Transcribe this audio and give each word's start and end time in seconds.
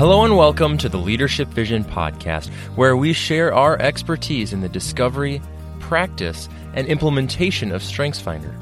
Hello 0.00 0.24
and 0.24 0.32
welcome 0.34 0.78
to 0.78 0.88
the 0.88 0.96
Leadership 0.96 1.48
Vision 1.48 1.84
Podcast, 1.84 2.48
where 2.74 2.96
we 2.96 3.12
share 3.12 3.52
our 3.52 3.78
expertise 3.82 4.54
in 4.54 4.62
the 4.62 4.68
discovery, 4.70 5.42
practice, 5.78 6.48
and 6.72 6.86
implementation 6.86 7.70
of 7.70 7.82
StrengthsFinder. 7.82 8.54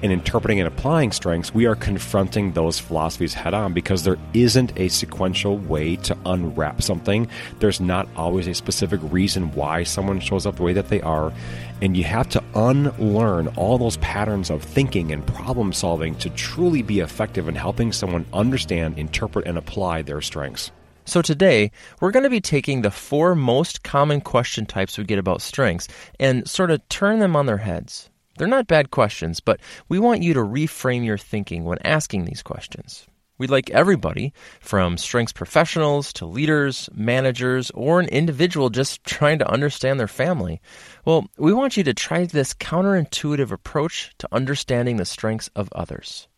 in 0.05 0.12
interpreting 0.12 0.60
and 0.60 0.69
applying 0.69 1.10
strengths, 1.10 1.55
we 1.55 1.64
are 1.64 1.74
confronting 1.74 2.52
those 2.52 2.78
philosophies 2.78 3.33
head 3.33 3.55
on 3.55 3.72
because 3.72 4.05
there 4.05 4.19
isn't 4.34 4.78
a 4.78 4.88
sequential 4.88 5.56
way 5.56 5.96
to 5.96 6.14
unwrap 6.27 6.83
something. 6.83 7.27
There's 7.58 7.80
not 7.80 8.06
always 8.14 8.46
a 8.46 8.52
specific 8.52 9.00
reason 9.05 9.50
why 9.52 9.83
someone 9.83 10.20
shows 10.20 10.44
up 10.44 10.56
the 10.56 10.62
way 10.62 10.74
that 10.74 10.88
they 10.88 11.00
are. 11.00 11.33
And 11.80 11.96
you 11.96 12.05
have 12.05 12.28
to 12.30 12.44
unlearn 12.55 13.48
all 13.56 13.78
those 13.78 13.96
patterns 13.96 14.50
of 14.50 14.62
thinking 14.62 15.11
and 15.11 15.27
problem 15.27 15.72
solving 15.72 16.16
to 16.16 16.28
truly 16.28 16.83
be 16.83 17.00
effective 17.00 17.48
in 17.48 17.55
helping 17.55 17.91
someone 17.91 18.27
understand, 18.34 18.98
interpret, 18.98 19.46
and 19.46 19.56
apply 19.56 20.02
their 20.02 20.20
strengths. 20.20 20.70
So 21.06 21.22
today, 21.22 21.70
we're 22.02 22.11
going 22.11 22.24
to 22.24 22.30
be 22.30 22.42
taking 22.42 22.83
the 22.83 22.91
four 22.91 23.34
most 23.34 23.84
common 23.84 24.20
question 24.20 24.66
types 24.66 24.98
we 24.98 25.05
get 25.05 25.18
about 25.18 25.41
strengths 25.41 25.89
and 26.20 26.46
sort 26.46 26.70
of 26.70 26.86
turn 26.91 27.20
them 27.20 27.36
on 27.36 27.46
their 27.46 27.56
heads. 27.56 28.11
They're 28.36 28.48
not 28.48 28.66
bad 28.66 28.90
questions, 28.90 29.40
but 29.40 29.60
we 29.88 29.98
want 29.98 30.22
you 30.22 30.34
to 30.34 30.40
reframe 30.40 31.04
your 31.04 31.18
thinking 31.18 31.64
when 31.64 31.78
asking 31.84 32.24
these 32.24 32.42
questions. 32.42 33.06
We'd 33.36 33.50
like 33.50 33.70
everybody, 33.70 34.32
from 34.60 34.96
strengths 34.96 35.32
professionals 35.32 36.12
to 36.14 36.27
leaders, 36.27 36.88
managers, 36.94 37.70
or 37.72 37.98
an 37.98 38.08
individual 38.08 38.70
just 38.70 39.02
trying 39.05 39.40
to 39.40 39.50
understand 39.50 39.98
their 39.98 40.08
family. 40.08 40.60
Well, 41.05 41.27
we 41.36 41.52
want 41.52 41.77
you 41.77 41.82
to 41.84 41.94
try 41.94 42.27
this 42.27 42.55
counterintuitive 42.55 43.50
approach 43.50 44.12
to 44.18 44.28
understanding 44.30 44.96
the 44.96 45.05
strengths 45.05 45.50
of 45.56 45.68
others. 45.72 46.28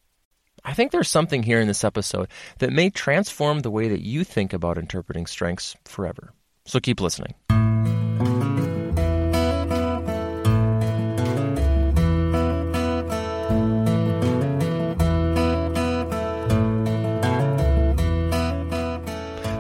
I 0.65 0.73
think 0.73 0.91
there's 0.91 1.09
something 1.09 1.43
here 1.43 1.61
in 1.61 1.69
this 1.69 1.85
episode 1.85 2.29
that 2.59 2.73
may 2.73 2.91
transform 2.91 3.61
the 3.61 3.71
way 3.71 3.89
that 3.89 4.01
you 4.01 4.25
think 4.25 4.53
about 4.53 4.79
interpreting 4.79 5.27
strengths 5.27 5.77
forever. 5.85 6.33
So 6.65 6.81
keep 6.81 7.01
listening. 7.01 7.35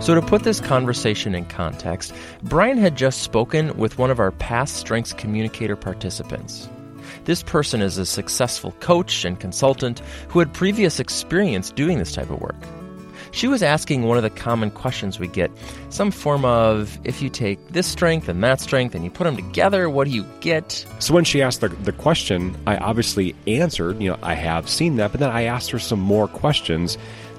So, 0.06 0.14
to 0.14 0.22
put 0.22 0.44
this 0.44 0.60
conversation 0.60 1.34
in 1.34 1.46
context, 1.46 2.14
Brian 2.44 2.78
had 2.78 2.94
just 2.94 3.22
spoken 3.22 3.76
with 3.76 3.98
one 3.98 4.08
of 4.08 4.20
our 4.20 4.30
past 4.30 4.76
Strengths 4.76 5.12
Communicator 5.12 5.74
participants. 5.74 6.68
This 7.24 7.42
person 7.42 7.82
is 7.82 7.98
a 7.98 8.06
successful 8.06 8.70
coach 8.78 9.24
and 9.24 9.40
consultant 9.40 9.98
who 10.28 10.38
had 10.38 10.54
previous 10.54 11.00
experience 11.00 11.72
doing 11.72 11.98
this 11.98 12.12
type 12.14 12.30
of 12.30 12.40
work. 12.40 12.54
She 13.32 13.48
was 13.48 13.64
asking 13.64 14.04
one 14.04 14.16
of 14.16 14.22
the 14.22 14.30
common 14.30 14.70
questions 14.70 15.18
we 15.18 15.26
get 15.26 15.50
some 15.88 16.12
form 16.12 16.44
of 16.44 16.98
if 17.02 17.20
you 17.20 17.28
take 17.28 17.58
this 17.70 17.88
strength 17.88 18.28
and 18.28 18.44
that 18.44 18.60
strength 18.60 18.94
and 18.94 19.02
you 19.02 19.10
put 19.10 19.24
them 19.24 19.34
together, 19.34 19.90
what 19.90 20.06
do 20.06 20.14
you 20.14 20.24
get? 20.40 20.86
So 21.00 21.14
when 21.14 21.24
she 21.24 21.42
asked 21.42 21.62
the, 21.62 21.68
the 21.68 21.92
question, 21.92 22.56
I 22.64 22.76
obviously 22.76 23.34
answered, 23.48 24.00
you 24.00 24.10
know, 24.10 24.18
I 24.22 24.34
have 24.34 24.68
seen 24.68 24.96
that, 24.96 25.10
but 25.10 25.18
then 25.18 25.30
I 25.30 25.42
asked 25.42 25.72
her 25.72 25.80
some 25.80 26.00
more 26.00 26.28
questions 26.28 26.96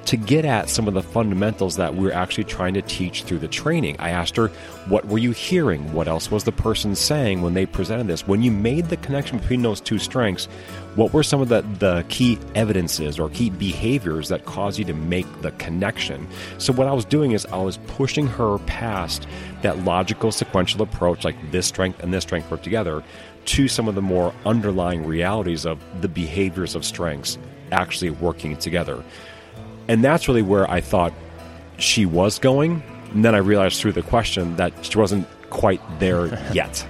to 0.07 0.15
get 0.15 0.45
at 0.45 0.69
some 0.69 0.87
of 0.87 0.93
the 0.93 1.03
fundamentals 1.03 1.75
that 1.75 1.93
we're 1.93 2.13
actually 2.13 2.45
trying 2.45 2.73
to 2.73 2.81
teach 2.81 3.23
through 3.23 3.39
the 3.39 3.47
training. 3.47 3.97
I 3.99 4.11
asked 4.11 4.37
her, 4.37 4.47
What 4.87 5.05
were 5.05 5.17
you 5.17 5.31
hearing? 5.31 5.91
What 5.91 6.07
else 6.07 6.31
was 6.31 6.45
the 6.45 6.53
person 6.53 6.95
saying 6.95 7.41
when 7.41 7.53
they 7.53 7.65
presented 7.65 8.07
this? 8.07 8.25
When 8.25 8.41
you 8.41 8.49
made 8.49 8.85
the 8.85 8.95
connection 8.97 9.39
between 9.39 9.63
those 9.63 9.81
two 9.81 9.99
strengths, 9.99 10.45
what 10.95 11.11
were 11.11 11.23
some 11.23 11.41
of 11.41 11.49
the, 11.49 11.61
the 11.79 12.05
key 12.07 12.39
evidences 12.55 13.19
or 13.19 13.29
key 13.29 13.49
behaviors 13.49 14.29
that 14.29 14.45
caused 14.45 14.79
you 14.79 14.85
to 14.85 14.93
make 14.93 15.27
the 15.41 15.51
connection? 15.51 16.25
So, 16.57 16.71
what 16.71 16.87
I 16.87 16.93
was 16.93 17.03
doing 17.03 17.33
is 17.33 17.45
I 17.47 17.57
was 17.57 17.75
pushing 17.87 18.27
her 18.27 18.59
past 18.59 19.27
that 19.61 19.79
logical 19.79 20.31
sequential 20.31 20.81
approach, 20.83 21.25
like 21.25 21.35
this 21.51 21.67
strength 21.67 22.01
and 22.01 22.13
this 22.13 22.23
strength 22.23 22.49
work 22.49 22.61
together, 22.61 23.03
to 23.45 23.67
some 23.67 23.89
of 23.89 23.95
the 23.95 24.01
more 24.01 24.33
underlying 24.45 25.05
realities 25.05 25.65
of 25.65 25.83
the 25.99 26.07
behaviors 26.07 26.75
of 26.75 26.85
strengths 26.85 27.37
actually 27.73 28.11
working 28.11 28.55
together. 28.55 29.03
And 29.87 30.03
that's 30.03 30.27
really 30.27 30.41
where 30.41 30.69
I 30.69 30.81
thought 30.81 31.13
she 31.77 32.05
was 32.05 32.39
going. 32.39 32.83
And 33.13 33.23
then 33.23 33.35
I 33.35 33.39
realized 33.39 33.79
through 33.81 33.93
the 33.93 34.01
question 34.01 34.55
that 34.57 34.73
she 34.85 34.97
wasn't 34.97 35.27
quite 35.49 35.81
there 35.99 36.27
yet. 36.53 36.85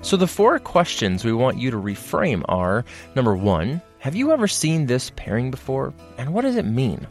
So, 0.00 0.16
the 0.16 0.26
four 0.26 0.58
questions 0.58 1.24
we 1.24 1.32
want 1.32 1.58
you 1.58 1.70
to 1.70 1.76
reframe 1.76 2.42
are 2.48 2.84
number 3.14 3.36
one, 3.36 3.82
have 3.98 4.14
you 4.14 4.32
ever 4.32 4.46
seen 4.46 4.86
this 4.86 5.10
pairing 5.16 5.50
before? 5.50 5.92
And 6.16 6.32
what 6.32 6.42
does 6.42 6.56
it 6.56 6.64
mean? 6.64 7.06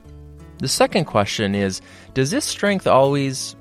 The 0.59 0.67
second 0.67 1.05
question 1.05 1.53
is, 1.53 1.81
does 2.13 2.31
this 2.31 2.45
strength 2.45 2.87
always, 2.87 3.55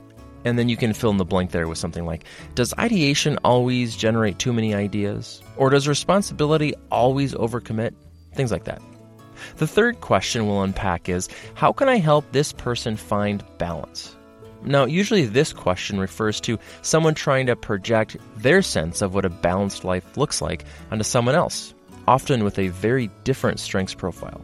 and 0.45 0.59
then 0.59 0.69
you 0.69 0.77
can 0.77 0.95
fill 0.95 1.11
in 1.11 1.17
the 1.17 1.25
blank 1.25 1.51
there 1.51 1.69
with 1.69 1.77
something 1.77 2.07
like, 2.07 2.25
does 2.55 2.73
ideation 2.79 3.37
always 3.45 3.97
generate 3.97 4.39
too 4.39 4.53
many 4.53 4.75
ideas? 4.75 5.43
Or 5.57 5.71
does 5.71 5.89
responsibility 5.89 6.75
always 6.91 7.35
overcommit? 7.35 7.95
Things 8.35 8.53
like 8.53 8.65
that. 8.65 8.81
The 9.57 9.67
third 9.67 10.01
question 10.01 10.47
we'll 10.47 10.63
unpack 10.63 11.09
is 11.09 11.29
how 11.55 11.73
can 11.73 11.89
I 11.89 11.97
help 11.97 12.31
this 12.33 12.53
person 12.53 12.97
find 12.97 13.45
balance? 13.59 14.17
Now, 14.63 14.85
usually 14.85 15.27
this 15.27 15.53
question 15.53 16.01
refers 16.01 16.41
to 16.43 16.59
someone 16.83 17.15
trying 17.15 17.47
to 17.47 17.57
project 17.57 18.17
their 18.37 18.63
sense 18.63 19.01
of 19.01 19.15
what 19.15 19.25
a 19.25 19.31
balanced 19.31 19.85
life 19.85 20.17
looks 20.17 20.43
like 20.43 20.65
onto 20.91 21.05
someone 21.05 21.35
else, 21.35 21.75
often 22.09 22.43
with 22.43 22.59
a 22.59 22.69
very 22.69 23.11
different 23.25 23.61
strengths 23.61 23.95
profile. 23.95 24.41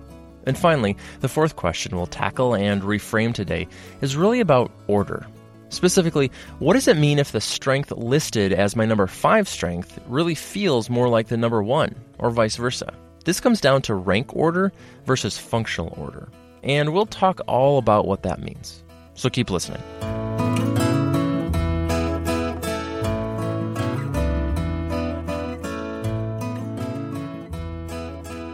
And 0.47 0.57
finally, 0.57 0.97
the 1.21 1.29
fourth 1.29 1.57
question 1.57 1.97
we'll 1.97 2.07
tackle 2.07 2.55
and 2.55 2.83
reframe 2.83 3.35
today 3.35 3.69
is 4.01 4.17
really 4.17 4.41
about 4.41 4.71
order. 4.87 5.27
Specifically, 5.69 6.31
what 6.59 6.75
does 6.75 6.87
it 6.87 6.99
mean 6.99 7.19
if 7.19 7.33
the 7.33 7.41
strength 7.41 7.91
listed 7.93 8.53
as 8.53 8.77
my 8.77 8.85
number 8.85 9.07
five 9.07 9.49
strength 9.49 9.99
really 10.07 10.35
feels 10.35 10.91
more 10.91 11.09
like 11.09 11.29
the 11.29 11.37
number 11.37 11.63
one, 11.63 11.95
or 12.19 12.31
vice 12.31 12.57
versa? 12.57 12.93
This 13.25 13.41
comes 13.41 13.61
down 13.61 13.83
to 13.83 13.95
rank 13.95 14.35
order 14.35 14.73
versus 15.07 15.39
functional 15.39 15.95
order, 15.97 16.29
and 16.63 16.93
we'll 16.93 17.07
talk 17.07 17.41
all 17.47 17.79
about 17.79 18.07
what 18.07 18.23
that 18.25 18.41
means. 18.41 18.83
So 19.15 19.31
keep 19.31 19.51
listening. 19.51 19.83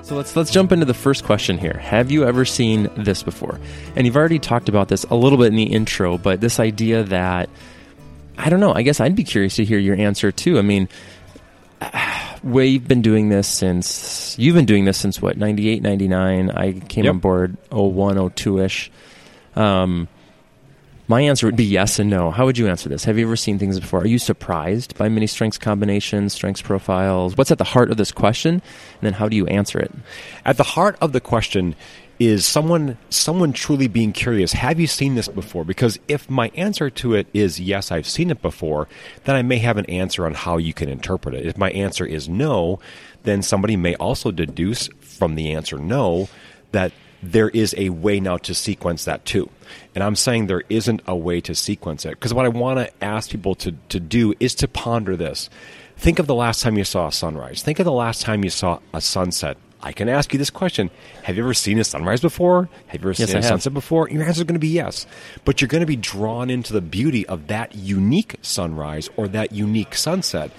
So 0.03 0.17
let's 0.17 0.35
let's 0.37 0.50
jump 0.50 0.73
into 0.73 0.87
the 0.87 0.94
first 0.94 1.25
question 1.25 1.59
here. 1.59 1.79
Have 1.79 2.11
you 2.11 2.25
ever 2.25 2.47
seen 2.47 2.88
this 2.97 3.23
before? 3.23 3.61
And 3.94 4.06
you've 4.06 4.17
already 4.17 4.38
talked 4.38 4.71
about 4.71 4.88
this 4.88 5.05
a 5.05 5.14
little 5.14 5.37
bit 5.37 5.49
in 5.49 5.56
the 5.56 5.64
intro, 5.64 6.17
but 6.17 6.41
this 6.41 6.59
idea 6.59 7.05
that 7.05 7.50
I 8.38 8.49
don't 8.49 8.61
know, 8.61 8.73
I 8.73 8.81
guess 8.82 9.00
I'd 9.00 9.14
be 9.14 9.25
curious 9.25 9.56
to 9.56 9.67
hear 9.67 9.79
your 9.79 9.97
answer 9.97 10.32
too. 10.32 10.59
I 10.59 10.62
mean, 10.62 10.88
we've 12.43 12.87
been 12.87 13.02
doing 13.02 13.29
this 13.29 13.49
since 13.49 14.38
you've 14.38 14.55
been 14.55 14.67
doing 14.67 14.85
this 14.85 14.99
since 14.99 15.20
what 15.20 15.37
98 15.37 15.82
99 15.82 16.50
i 16.50 16.73
came 16.73 17.05
yep. 17.05 17.14
on 17.14 17.19
board 17.19 17.56
01 17.70 18.17
02ish 18.17 18.90
um, 19.56 20.08
my 21.08 21.23
answer 21.23 21.46
would 21.46 21.56
be 21.56 21.64
yes 21.64 21.99
and 21.99 22.11
no. 22.11 22.31
How 22.31 22.44
would 22.44 22.58
you 22.58 22.69
answer 22.69 22.90
this? 22.90 23.05
Have 23.05 23.17
you 23.17 23.26
ever 23.26 23.35
seen 23.35 23.58
things 23.58 23.81
before? 23.81 24.00
Are 24.00 24.06
you 24.06 24.19
surprised 24.19 24.96
by 24.99 25.08
many 25.08 25.26
strengths 25.26 25.56
combinations 25.56 26.35
strengths 26.35 26.61
profiles? 26.61 27.35
What's 27.35 27.50
at 27.50 27.56
the 27.56 27.64
heart 27.64 27.90
of 27.90 27.96
this 27.96 28.12
question? 28.12 28.55
And 28.56 28.62
then 29.00 29.14
how 29.14 29.26
do 29.26 29.35
you 29.35 29.46
answer 29.46 29.79
it? 29.79 29.90
At 30.44 30.58
the 30.58 30.64
heart 30.64 30.99
of 31.00 31.12
the 31.12 31.20
question 31.20 31.75
is 32.19 32.44
someone 32.44 32.99
someone 33.11 33.53
truly 33.53 33.87
being 33.87 34.12
curious 34.12 34.53
have 34.53 34.81
you 34.81 34.87
seen 34.87 35.15
this 35.15 35.29
before 35.29 35.65
because 35.65 35.99
if 36.09 36.29
my 36.29 36.49
answer 36.55 36.91
to 36.91 37.15
it 37.15 37.26
is 37.32 37.61
yes 37.61 37.93
i've 37.93 38.09
seen 38.09 38.31
it 38.31 38.43
before 38.43 38.88
then 39.25 39.37
i 39.37 39.43
may 39.43 39.59
have 39.59 39.76
an 39.76 39.87
answer 39.87 40.26
on 40.26 40.35
how 40.35 40.56
you 40.56 40.73
can 40.73 40.88
interpret 40.88 41.35
it 41.35 41.47
if 41.47 41.56
my 41.56 41.70
answer 41.70 42.05
is 42.05 42.29
no 42.29 42.79
then 43.23 43.43
somebody 43.43 43.76
may 43.76 43.94
also 43.97 44.31
deduce 44.31 44.88
from 45.00 45.35
the 45.35 45.53
answer 45.53 45.79
no 45.79 46.29
that 46.73 46.93
there 47.23 47.49
is 47.49 47.75
a 47.76 47.88
way 47.91 48.21
now 48.21 48.37
to 48.38 48.55
sequence 48.55 49.05
that 49.05 49.25
too. 49.25 49.50
And 49.94 50.05
I'm 50.05 50.17
saying 50.17 50.47
there 50.47 50.62
isn't 50.69 51.03
a 51.06 51.17
way 51.17 51.41
to 51.43 51.55
sequence 51.55 52.05
it. 52.05 52.11
Because 52.11 52.32
what 52.32 52.44
I 52.44 52.49
want 52.49 52.79
to 52.79 53.05
ask 53.05 53.31
people 53.31 53.55
to, 53.56 53.73
to 53.88 54.00
do 54.00 54.35
is 54.38 54.55
to 54.56 54.69
ponder 54.69 55.17
this. 55.17 55.50
Think 55.97 56.19
of 56.19 56.26
the 56.26 56.35
last 56.35 56.62
time 56.62 56.79
you 56.79 56.85
saw 56.85 57.09
a 57.09 57.12
sunrise. 57.12 57.62
Think 57.62 57.81
of 57.81 57.85
the 57.85 57.93
last 57.93 58.23
time 58.23 58.44
you 58.44 58.50
saw 58.50 58.79
a 58.94 59.00
sunset. 59.00 59.56
I 59.80 59.92
can 59.92 60.08
ask 60.08 60.32
you 60.32 60.38
this 60.38 60.50
question 60.50 60.90
Have 61.22 61.36
you 61.36 61.42
ever 61.44 61.54
seen 61.54 61.78
a 61.78 61.84
sunrise 61.84 62.20
before? 62.20 62.69
Have 62.88 63.00
you 63.02 63.10
ever 63.10 63.20
Yes, 63.20 63.28
seen 63.28 63.36
I 63.36 63.38
a 63.38 63.42
have. 63.42 63.48
sunset 63.48 63.75
before? 63.75 64.08
Your 64.10 64.22
answer 64.25 64.40
is 64.40 64.44
going 64.44 64.54
to 64.54 64.58
be 64.58 64.69
yes. 64.69 65.06
But 65.44 65.60
you're 65.60 65.69
going 65.69 65.82
to 65.82 65.86
be 65.86 65.96
drawn 65.96 66.50
into 66.50 66.72
the 66.72 66.80
beauty 66.80 67.25
of 67.26 67.46
that 67.46 67.75
unique 67.76 68.36
sunrise 68.42 69.08
or 69.16 69.28
that 69.28 69.52
unique 69.52 69.94
sunset. 69.94 70.50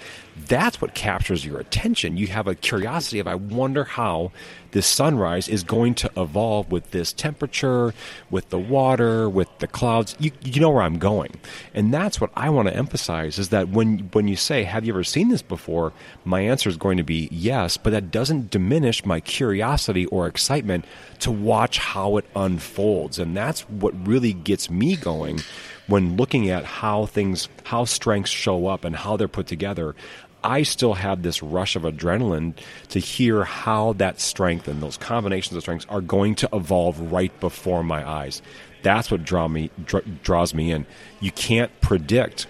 That's 0.46 0.80
what 0.80 0.94
captures 0.94 1.44
your 1.44 1.58
attention. 1.58 2.16
You 2.16 2.28
have 2.28 2.46
a 2.46 2.54
curiosity 2.54 3.18
of, 3.18 3.26
I 3.26 3.34
wonder 3.34 3.84
how 3.84 4.32
this 4.72 4.86
sunrise 4.86 5.48
is 5.48 5.64
going 5.64 5.94
to 5.96 6.10
evolve 6.16 6.70
with 6.70 6.90
this 6.90 7.12
temperature, 7.12 7.92
with 8.30 8.50
the 8.50 8.58
water, 8.58 9.28
with 9.28 9.48
the 9.58 9.66
clouds. 9.66 10.16
You, 10.18 10.30
you 10.42 10.60
know 10.60 10.70
where 10.70 10.82
I'm 10.82 10.98
going. 10.98 11.34
And 11.74 11.92
that's 11.92 12.20
what 12.20 12.30
I 12.36 12.50
want 12.50 12.68
to 12.68 12.76
emphasize 12.76 13.38
is 13.38 13.48
that 13.48 13.68
when, 13.68 14.10
when 14.12 14.28
you 14.28 14.36
say, 14.36 14.64
Have 14.64 14.84
you 14.84 14.92
ever 14.92 15.04
seen 15.04 15.28
this 15.28 15.42
before? 15.42 15.92
My 16.24 16.40
answer 16.40 16.68
is 16.68 16.76
going 16.76 16.96
to 16.98 17.02
be 17.02 17.28
yes, 17.32 17.76
but 17.76 17.90
that 17.90 18.10
doesn't 18.10 18.50
diminish 18.50 19.04
my 19.04 19.20
curiosity 19.20 20.06
or 20.06 20.26
excitement 20.26 20.84
to 21.20 21.30
watch 21.30 21.78
how 21.78 22.16
it 22.16 22.24
unfolds. 22.36 23.18
And 23.18 23.36
that's 23.36 23.62
what 23.62 23.94
really 24.06 24.32
gets 24.32 24.70
me 24.70 24.96
going 24.96 25.40
when 25.86 26.16
looking 26.16 26.48
at 26.48 26.64
how 26.64 27.06
things, 27.06 27.48
how 27.64 27.84
strengths 27.84 28.30
show 28.30 28.68
up 28.68 28.84
and 28.84 28.94
how 28.94 29.16
they're 29.16 29.28
put 29.28 29.48
together. 29.48 29.96
I 30.42 30.62
still 30.62 30.94
have 30.94 31.22
this 31.22 31.42
rush 31.42 31.76
of 31.76 31.82
adrenaline 31.82 32.54
to 32.88 32.98
hear 32.98 33.44
how 33.44 33.94
that 33.94 34.20
strength 34.20 34.68
and 34.68 34.82
those 34.82 34.96
combinations 34.96 35.56
of 35.56 35.62
strengths 35.62 35.86
are 35.88 36.00
going 36.00 36.34
to 36.36 36.48
evolve 36.52 37.12
right 37.12 37.38
before 37.40 37.82
my 37.82 38.08
eyes. 38.08 38.42
That's 38.82 39.10
what 39.10 39.24
draw 39.24 39.48
me 39.48 39.70
dr- 39.84 40.22
draws 40.22 40.54
me 40.54 40.72
in. 40.72 40.86
You 41.20 41.30
can't 41.32 41.70
predict 41.80 42.46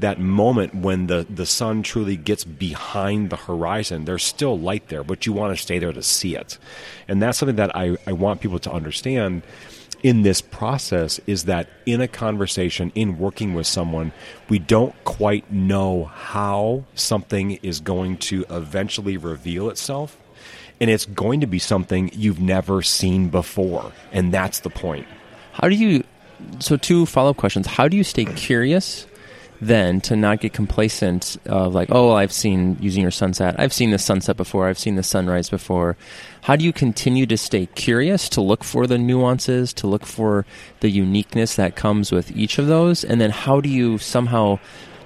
that 0.00 0.18
moment 0.18 0.74
when 0.74 1.06
the, 1.06 1.26
the 1.28 1.46
sun 1.46 1.82
truly 1.82 2.16
gets 2.16 2.44
behind 2.44 3.30
the 3.30 3.36
horizon, 3.36 4.04
there's 4.04 4.24
still 4.24 4.58
light 4.58 4.88
there, 4.88 5.04
but 5.04 5.26
you 5.26 5.32
want 5.32 5.56
to 5.56 5.62
stay 5.62 5.78
there 5.78 5.92
to 5.92 6.02
see 6.02 6.34
it. 6.34 6.58
And 7.06 7.22
that's 7.22 7.38
something 7.38 7.56
that 7.56 7.74
I, 7.76 7.96
I 8.06 8.12
want 8.12 8.40
people 8.40 8.58
to 8.60 8.72
understand 8.72 9.42
in 10.02 10.22
this 10.22 10.40
process 10.40 11.20
is 11.26 11.44
that 11.44 11.68
in 11.86 12.00
a 12.00 12.08
conversation, 12.08 12.92
in 12.94 13.18
working 13.18 13.54
with 13.54 13.66
someone, 13.66 14.12
we 14.48 14.58
don't 14.58 14.94
quite 15.04 15.50
know 15.52 16.06
how 16.06 16.84
something 16.94 17.52
is 17.62 17.80
going 17.80 18.16
to 18.18 18.44
eventually 18.50 19.16
reveal 19.16 19.68
itself. 19.70 20.16
And 20.80 20.88
it's 20.88 21.04
going 21.04 21.40
to 21.40 21.46
be 21.46 21.58
something 21.58 22.10
you've 22.14 22.40
never 22.40 22.80
seen 22.80 23.28
before. 23.28 23.92
And 24.12 24.32
that's 24.32 24.60
the 24.60 24.70
point. 24.70 25.06
How 25.52 25.68
do 25.68 25.74
you? 25.74 26.04
So, 26.58 26.78
two 26.78 27.04
follow 27.04 27.30
up 27.30 27.36
questions. 27.36 27.66
How 27.66 27.86
do 27.86 27.98
you 27.98 28.04
stay 28.04 28.24
curious 28.24 29.06
then 29.60 30.00
to 30.00 30.16
not 30.16 30.40
get 30.40 30.52
complacent 30.52 31.36
of 31.46 31.74
like, 31.74 31.88
oh, 31.92 32.12
I've 32.12 32.32
seen 32.32 32.76
using 32.80 33.02
your 33.02 33.10
sunset, 33.10 33.56
I've 33.58 33.72
seen 33.72 33.90
the 33.90 33.98
sunset 33.98 34.36
before, 34.36 34.68
I've 34.68 34.78
seen 34.78 34.96
the 34.96 35.02
sunrise 35.02 35.50
before. 35.50 35.96
How 36.42 36.56
do 36.56 36.64
you 36.64 36.72
continue 36.72 37.26
to 37.26 37.36
stay 37.36 37.66
curious 37.66 38.28
to 38.30 38.40
look 38.40 38.64
for 38.64 38.86
the 38.86 38.96
nuances, 38.96 39.72
to 39.74 39.86
look 39.86 40.06
for 40.06 40.46
the 40.80 40.90
uniqueness 40.90 41.56
that 41.56 41.76
comes 41.76 42.10
with 42.10 42.34
each 42.34 42.58
of 42.58 42.66
those, 42.66 43.04
and 43.04 43.20
then 43.20 43.30
how 43.30 43.60
do 43.60 43.68
you 43.68 43.98
somehow, 43.98 44.58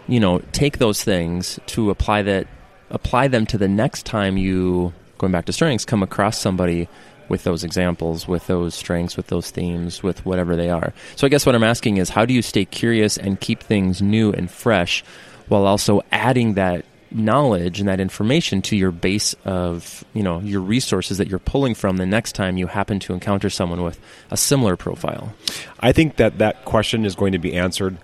you 0.06 0.20
know, 0.20 0.40
take 0.52 0.78
those 0.78 1.02
things 1.02 1.58
to 1.66 1.90
apply 1.90 2.22
that, 2.22 2.46
apply 2.90 3.26
them 3.28 3.46
to 3.46 3.58
the 3.58 3.68
next 3.68 4.06
time 4.06 4.36
you 4.36 4.92
going 5.18 5.32
back 5.32 5.46
to 5.46 5.52
strengths 5.52 5.84
come 5.84 6.02
across 6.02 6.38
somebody 6.38 6.88
with 7.28 7.44
those 7.44 7.64
examples, 7.64 8.28
with 8.28 8.46
those 8.46 8.74
strengths, 8.74 9.16
with 9.16 9.28
those 9.28 9.50
themes, 9.50 10.02
with 10.02 10.24
whatever 10.24 10.56
they 10.56 10.70
are. 10.70 10.92
So 11.16 11.26
I 11.26 11.30
guess 11.30 11.46
what 11.46 11.54
I'm 11.54 11.64
asking 11.64 11.96
is 11.96 12.10
how 12.10 12.24
do 12.24 12.34
you 12.34 12.42
stay 12.42 12.64
curious 12.64 13.16
and 13.16 13.40
keep 13.40 13.62
things 13.62 14.02
new 14.02 14.32
and 14.32 14.50
fresh 14.50 15.04
while 15.48 15.66
also 15.66 16.02
adding 16.10 16.54
that 16.54 16.84
knowledge 17.10 17.78
and 17.78 17.88
that 17.88 18.00
information 18.00 18.60
to 18.60 18.76
your 18.76 18.90
base 18.90 19.34
of, 19.44 20.04
you 20.14 20.22
know, 20.22 20.40
your 20.40 20.60
resources 20.60 21.18
that 21.18 21.28
you're 21.28 21.38
pulling 21.38 21.74
from 21.74 21.96
the 21.96 22.06
next 22.06 22.34
time 22.34 22.56
you 22.56 22.66
happen 22.66 22.98
to 22.98 23.12
encounter 23.12 23.48
someone 23.48 23.82
with 23.82 24.00
a 24.30 24.36
similar 24.36 24.76
profile? 24.76 25.32
I 25.80 25.92
think 25.92 26.16
that 26.16 26.38
that 26.38 26.64
question 26.64 27.04
is 27.04 27.14
going 27.14 27.32
to 27.32 27.38
be 27.38 27.54
answered 27.54 27.98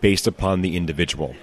based 0.00 0.26
upon 0.26 0.60
the 0.60 0.76
individual. 0.76 1.34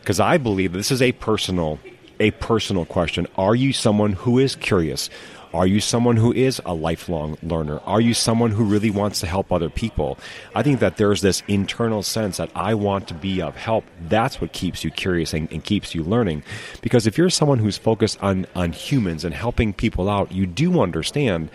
Because 0.00 0.20
I 0.20 0.36
believe 0.36 0.72
this 0.72 0.90
is 0.90 1.00
a 1.00 1.12
personal 1.12 1.78
a 2.20 2.30
personal 2.32 2.84
question. 2.84 3.26
Are 3.36 3.54
you 3.54 3.72
someone 3.72 4.12
who 4.12 4.38
is 4.38 4.54
curious? 4.54 5.10
Are 5.54 5.66
you 5.66 5.80
someone 5.80 6.16
who 6.16 6.32
is 6.32 6.62
a 6.64 6.72
lifelong 6.72 7.36
learner? 7.42 7.80
Are 7.80 8.00
you 8.00 8.14
someone 8.14 8.52
who 8.52 8.64
really 8.64 8.90
wants 8.90 9.20
to 9.20 9.26
help 9.26 9.52
other 9.52 9.68
people? 9.68 10.18
I 10.54 10.62
think 10.62 10.80
that 10.80 10.96
there's 10.96 11.20
this 11.20 11.42
internal 11.46 12.02
sense 12.02 12.38
that 12.38 12.50
I 12.54 12.74
want 12.74 13.08
to 13.08 13.14
be 13.14 13.42
of 13.42 13.56
help. 13.56 13.84
That's 14.08 14.40
what 14.40 14.52
keeps 14.52 14.82
you 14.82 14.90
curious 14.90 15.34
and, 15.34 15.52
and 15.52 15.62
keeps 15.62 15.94
you 15.94 16.04
learning. 16.04 16.42
Because 16.80 17.06
if 17.06 17.18
you're 17.18 17.30
someone 17.30 17.58
who's 17.58 17.76
focused 17.76 18.22
on, 18.22 18.46
on 18.54 18.72
humans 18.72 19.24
and 19.24 19.34
helping 19.34 19.74
people 19.74 20.08
out, 20.08 20.32
you 20.32 20.46
do 20.46 20.80
understand 20.80 21.50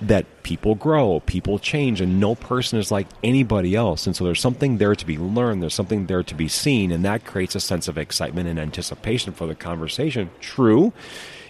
that 0.00 0.26
people 0.42 0.74
grow, 0.74 1.20
people 1.20 1.58
change, 1.58 2.00
and 2.00 2.18
no 2.18 2.34
person 2.34 2.78
is 2.78 2.90
like 2.90 3.06
anybody 3.22 3.74
else. 3.74 4.06
And 4.06 4.16
so 4.16 4.24
there's 4.24 4.40
something 4.40 4.78
there 4.78 4.94
to 4.94 5.06
be 5.06 5.18
learned, 5.18 5.62
there's 5.62 5.74
something 5.74 6.06
there 6.06 6.22
to 6.22 6.34
be 6.34 6.48
seen, 6.48 6.90
and 6.90 7.04
that 7.04 7.24
creates 7.24 7.54
a 7.54 7.60
sense 7.60 7.88
of 7.88 7.96
excitement 7.96 8.48
and 8.48 8.58
anticipation 8.58 9.32
for 9.32 9.46
the 9.46 9.54
conversation. 9.54 10.30
True. 10.40 10.92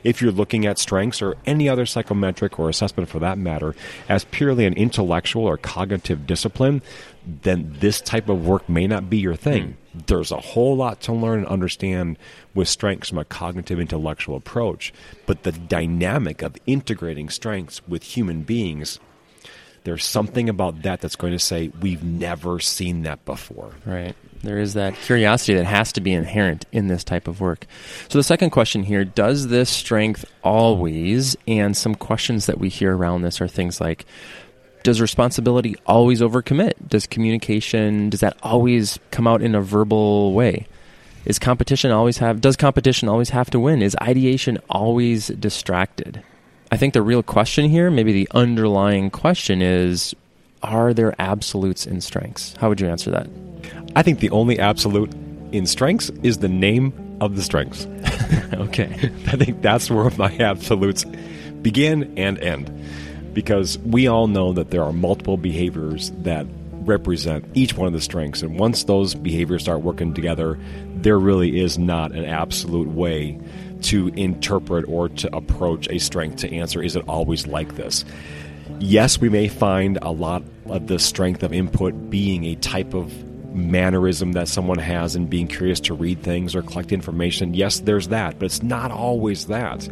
If 0.05 0.21
you're 0.21 0.31
looking 0.31 0.67
at 0.67 0.79
strengths 0.79 1.23
or 1.23 1.37
any 1.47 1.69
other 1.69 1.87
psychometric 1.87 2.59
or 2.59 2.69
assessment 2.69 3.09
for 3.09 3.19
that 3.21 3.39
matter 3.39 3.75
as 4.09 4.25
purely 4.25 4.67
an 4.67 4.75
intellectual 4.75 5.45
or 5.45 5.57
cognitive 5.57 6.27
discipline, 6.27 6.83
then 7.27 7.75
this 7.81 8.01
type 8.01 8.29
of 8.29 8.47
work 8.47 8.69
may 8.69 8.87
not 8.87 9.09
be 9.09 9.17
your 9.17 9.35
thing. 9.35 9.77
Hmm. 9.93 9.99
There's 10.07 10.31
a 10.31 10.41
whole 10.41 10.77
lot 10.77 11.01
to 11.03 11.13
learn 11.13 11.41
and 11.41 11.49
understand 11.49 12.19
with 12.53 12.69
strengths 12.69 13.09
from 13.09 13.19
a 13.19 13.25
cognitive 13.25 13.81
intellectual 13.81 14.37
approach, 14.37 14.93
but 15.25 15.43
the 15.43 15.53
dynamic 15.53 16.43
of 16.43 16.57
integrating 16.67 17.31
strengths 17.31 17.81
with 17.89 18.03
human 18.03 18.43
beings, 18.43 19.01
there's 19.85 20.05
something 20.05 20.49
about 20.49 20.83
that 20.83 21.01
that's 21.01 21.17
going 21.17 21.33
to 21.33 21.39
say, 21.39 21.71
we've 21.81 22.03
never 22.03 22.61
seen 22.61 23.03
that 23.03 23.25
before. 23.25 23.73
Right. 23.87 24.15
There 24.45 24.59
is 24.59 24.75
that 24.75 24.95
curiosity 24.95 25.55
that 25.55 25.65
has 25.65 25.93
to 25.93 26.01
be 26.01 26.13
inherent 26.13 26.67
in 26.71 26.89
this 26.89 27.03
type 27.03 27.27
of 27.27 27.41
work. 27.41 27.67
So, 28.09 28.19
the 28.19 28.23
second 28.23 28.51
question 28.51 28.83
here 28.83 29.05
does 29.05 29.49
this 29.49 29.71
strength 29.71 30.25
always? 30.43 31.37
And 31.49 31.77
some 31.77 31.95
questions 31.95 32.47
that 32.47 32.59
we 32.59 32.69
hear 32.69 32.95
around 32.95 33.23
this 33.23 33.41
are 33.41 33.49
things 33.49 33.81
like 33.81 34.05
Does 34.83 35.01
responsibility 35.01 35.77
always 35.87 36.21
overcommit? 36.21 36.75
Does 36.89 37.07
communication, 37.07 38.11
does 38.11 38.21
that 38.21 38.37
always 38.43 38.99
come 39.11 39.27
out 39.27 39.41
in 39.43 39.55
a 39.55 39.63
verbal 39.63 40.35
way? 40.35 40.67
Is 41.25 41.39
competition 41.39 41.91
always 41.91 42.19
have, 42.19 42.43
does 42.43 42.57
competition 42.57 43.09
always 43.09 43.31
have 43.31 43.51
to 43.51 43.61
win? 43.61 43.81
Is 43.81 43.97
ideation 44.03 44.59
always 44.69 45.29
distracted? 45.29 46.23
I 46.71 46.77
think 46.77 46.93
the 46.93 47.03
real 47.03 47.23
question 47.23 47.71
here, 47.71 47.91
maybe 47.91 48.13
the 48.13 48.29
underlying 48.33 49.11
question 49.11 49.63
is 49.63 50.15
Are 50.63 50.93
there 50.93 51.15
absolutes 51.19 51.87
in 51.87 52.01
strengths? 52.01 52.55
How 52.57 52.69
would 52.69 52.81
you 52.81 52.89
answer 52.89 53.11
that? 53.11 53.29
I 53.97 54.03
think 54.03 54.21
the 54.21 54.31
only 54.31 54.59
absolute 54.59 55.13
in 55.53 55.67
strengths 55.67 56.11
is 56.23 56.39
the 56.39 56.49
name 56.49 56.93
of 57.21 57.37
the 57.37 57.43
strengths. 57.43 57.87
okay. 58.55 58.87
I 59.27 59.37
think 59.37 59.63
that's 59.63 59.91
where 59.91 60.11
my 60.11 60.37
absolutes 60.39 61.05
begin 61.63 62.13
and 62.19 62.39
end. 62.39 62.73
Because 63.33 63.79
we 63.79 64.07
all 64.07 64.27
know 64.27 64.53
that 64.53 64.71
there 64.71 64.83
are 64.83 64.93
multiple 64.93 65.37
behaviors 65.37 66.11
that 66.23 66.47
represent 66.73 67.45
each 67.55 67.77
one 67.77 67.87
of 67.87 67.93
the 67.93 68.01
strengths. 68.01 68.43
And 68.43 68.59
once 68.59 68.85
those 68.85 69.15
behaviors 69.15 69.63
start 69.63 69.83
working 69.83 70.13
together, 70.13 70.59
there 70.95 71.19
really 71.19 71.61
is 71.61 71.79
not 71.79 72.13
an 72.13 72.25
absolute 72.25 72.89
way 72.89 73.39
to 73.83 74.09
interpret 74.09 74.87
or 74.89 75.09
to 75.09 75.35
approach 75.37 75.89
a 75.89 75.99
strength 75.99 76.37
to 76.37 76.53
answer 76.53 76.83
is 76.83 76.97
it 76.97 77.05
always 77.07 77.47
like 77.47 77.77
this? 77.77 78.05
Yes, 78.79 79.21
we 79.21 79.29
may 79.29 79.49
find 79.49 79.99
a 80.03 80.11
lot 80.11 80.43
of 80.67 80.87
the 80.87 80.99
strength 80.99 81.43
of 81.43 81.53
input 81.53 82.11
being 82.11 82.45
a 82.45 82.55
type 82.57 82.95
of 82.95 83.13
mannerism 83.55 84.33
that 84.33 84.49
someone 84.49 84.79
has 84.79 85.15
and 85.15 85.31
being 85.31 85.47
curious 85.47 85.81
to 85.81 85.95
read 85.95 86.23
things 86.23 86.55
or 86.55 86.63
collect 86.63 86.93
information. 86.93 87.55
Yes, 87.55 87.81
there's 87.81 88.09
that, 88.09 88.39
but 88.39 88.47
it's 88.47 88.63
not 88.63 88.91
always 88.91 89.47
that. 89.47 89.89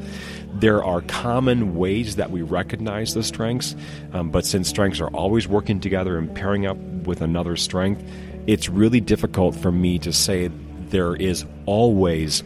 There 0.54 0.82
are 0.84 1.00
common 1.02 1.76
ways 1.76 2.16
that 2.16 2.30
we 2.30 2.42
recognize 2.42 3.14
the 3.14 3.22
strengths, 3.22 3.74
um, 4.12 4.30
but 4.30 4.44
since 4.44 4.68
strengths 4.68 5.00
are 5.00 5.08
always 5.08 5.48
working 5.48 5.80
together 5.80 6.18
and 6.18 6.34
pairing 6.34 6.66
up 6.66 6.76
with 7.06 7.22
another 7.22 7.56
strength, 7.56 8.02
it's 8.46 8.68
really 8.68 9.00
difficult 9.00 9.54
for 9.54 9.70
me 9.70 9.98
to 10.00 10.12
say 10.12 10.50
there 10.88 11.14
is 11.14 11.46
always 11.64 12.42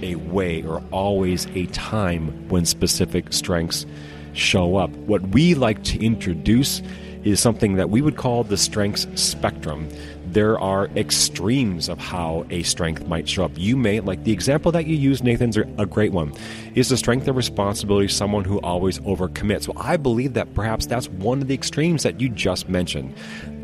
a 0.00 0.14
way 0.14 0.62
or 0.62 0.82
always 0.92 1.46
a 1.54 1.66
time 1.66 2.48
when 2.48 2.64
specific 2.64 3.32
strengths 3.32 3.84
show 4.32 4.76
up. 4.76 4.90
What 4.90 5.22
we 5.28 5.54
like 5.54 5.82
to 5.84 6.02
introduce 6.02 6.80
is 7.24 7.40
something 7.40 7.76
that 7.76 7.90
we 7.90 8.00
would 8.02 8.16
call 8.16 8.44
the 8.44 8.56
strengths 8.56 9.06
spectrum. 9.20 9.88
There 10.32 10.58
are 10.58 10.86
extremes 10.96 11.88
of 11.88 11.98
how 11.98 12.46
a 12.50 12.62
strength 12.62 13.06
might 13.06 13.28
show 13.28 13.44
up. 13.44 13.52
You 13.56 13.76
may, 13.76 14.00
like 14.00 14.24
the 14.24 14.32
example 14.32 14.72
that 14.72 14.86
you 14.86 14.96
use, 14.96 15.22
Nathan's 15.22 15.56
a 15.56 15.86
great 15.86 16.12
one. 16.12 16.32
Is 16.74 16.88
the 16.88 16.96
strength 16.96 17.28
of 17.28 17.36
responsibility 17.36 18.08
someone 18.08 18.44
who 18.44 18.58
always 18.60 18.98
overcommits? 19.00 19.68
Well, 19.68 19.84
I 19.84 19.96
believe 19.96 20.34
that 20.34 20.54
perhaps 20.54 20.86
that's 20.86 21.08
one 21.08 21.42
of 21.42 21.48
the 21.48 21.54
extremes 21.54 22.02
that 22.04 22.20
you 22.20 22.28
just 22.28 22.68
mentioned. 22.68 23.14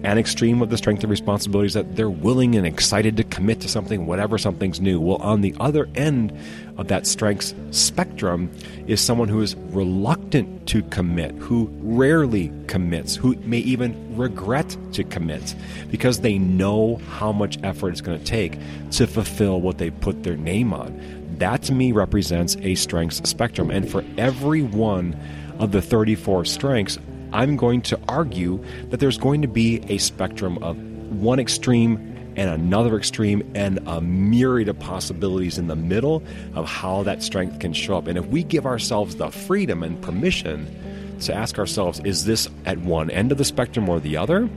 An 0.05 0.17
extreme 0.17 0.63
of 0.63 0.71
the 0.71 0.77
strength 0.77 1.03
of 1.03 1.11
responsibility 1.11 1.67
is 1.67 1.75
that 1.75 1.97
they're 1.97 2.09
willing 2.09 2.55
and 2.55 2.65
excited 2.65 3.17
to 3.17 3.25
commit 3.25 3.61
to 3.61 3.69
something, 3.69 4.07
whatever 4.07 4.39
something's 4.39 4.81
new. 4.81 5.01
Well, 5.01 5.17
on 5.17 5.41
the 5.41 5.55
other 5.59 5.89
end 5.97 6.33
of 6.77 6.87
that 6.89 7.05
strengths 7.05 7.53
spectrum 7.73 8.49
is 8.87 9.01
someone 9.01 9.29
who 9.29 9.43
is 9.43 9.57
reluctant 9.57 10.69
to 10.69 10.83
commit, 10.83 11.33
who 11.33 11.69
rarely 11.81 12.53
commits, 12.69 13.17
who 13.17 13.35
may 13.41 13.59
even 13.59 14.17
regret 14.17 14.77
to 14.93 15.03
commit 15.03 15.57
because 15.91 16.21
they 16.21 16.39
know 16.39 17.01
how 17.11 17.33
much 17.33 17.59
effort 17.65 17.91
it's 17.91 18.01
going 18.01 18.19
to 18.19 18.25
take 18.25 18.57
to 18.93 19.07
fulfill 19.07 19.61
what 19.61 19.79
they 19.79 19.91
put 19.91 20.23
their 20.23 20.37
name 20.37 20.73
on. 20.73 20.97
That 21.39 21.63
to 21.65 21.73
me 21.73 21.91
represents 21.91 22.57
a 22.59 22.77
strengths 22.77 23.29
spectrum. 23.29 23.71
And 23.71 23.91
for 23.91 24.05
every 24.17 24.63
one 24.63 25.17
of 25.59 25.73
the 25.73 25.83
34 25.83 26.45
strengths, 26.45 26.99
I'm 27.33 27.57
going 27.57 27.83
to 27.83 28.01
argue 28.09 28.63
that 28.91 29.01
there's 29.01 29.19
going 29.19 29.43
to 29.43 29.49
be 29.49 29.83
a 29.89 29.99
spectrum 29.99 30.59
of 30.63 30.77
one 31.11 31.39
extreme 31.39 31.97
and 32.37 32.49
another 32.49 32.97
extreme 32.97 33.51
and 33.55 33.81
a 33.87 34.01
myriad 34.01 34.69
of 34.69 34.79
possibilities 34.79 35.59
in 35.59 35.67
the 35.67 35.75
middle 35.75 36.23
of 36.55 36.67
how 36.67 37.03
that 37.03 37.23
strength 37.23 37.59
can 37.59 37.73
show 37.73 37.97
up. 37.97 38.07
And 38.07 38.17
if 38.17 38.27
we 38.27 38.45
give 38.45 38.65
ourselves 38.65 39.17
the 39.17 39.31
freedom 39.31 39.83
and 39.83 40.01
permission 40.01 41.19
to 41.23 41.35
ask 41.35 41.59
ourselves, 41.59 42.01
is 42.05 42.25
this 42.27 42.49
at 42.65 42.79
one 42.79 43.11
end 43.11 43.33
of 43.33 43.39
the 43.39 43.45
spectrum 43.45 43.89
or 43.89 43.99
the 43.99 44.17
other? 44.17 44.49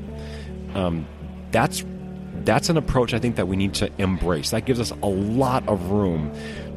Um, 0.76 1.08
that's 1.52 1.84
that's 2.44 2.70
an 2.70 2.78
approach 2.78 3.14
I 3.14 3.20
think 3.20 3.36
that 3.36 3.48
we 3.48 3.56
need 3.56 3.76
to 3.76 3.92
embrace. 4.00 4.52
That 4.52 4.66
gives 4.66 4.80
us 4.80 4.92
a 4.92 5.08
lot 5.08 5.68
of 5.68 5.92
room 5.92 6.32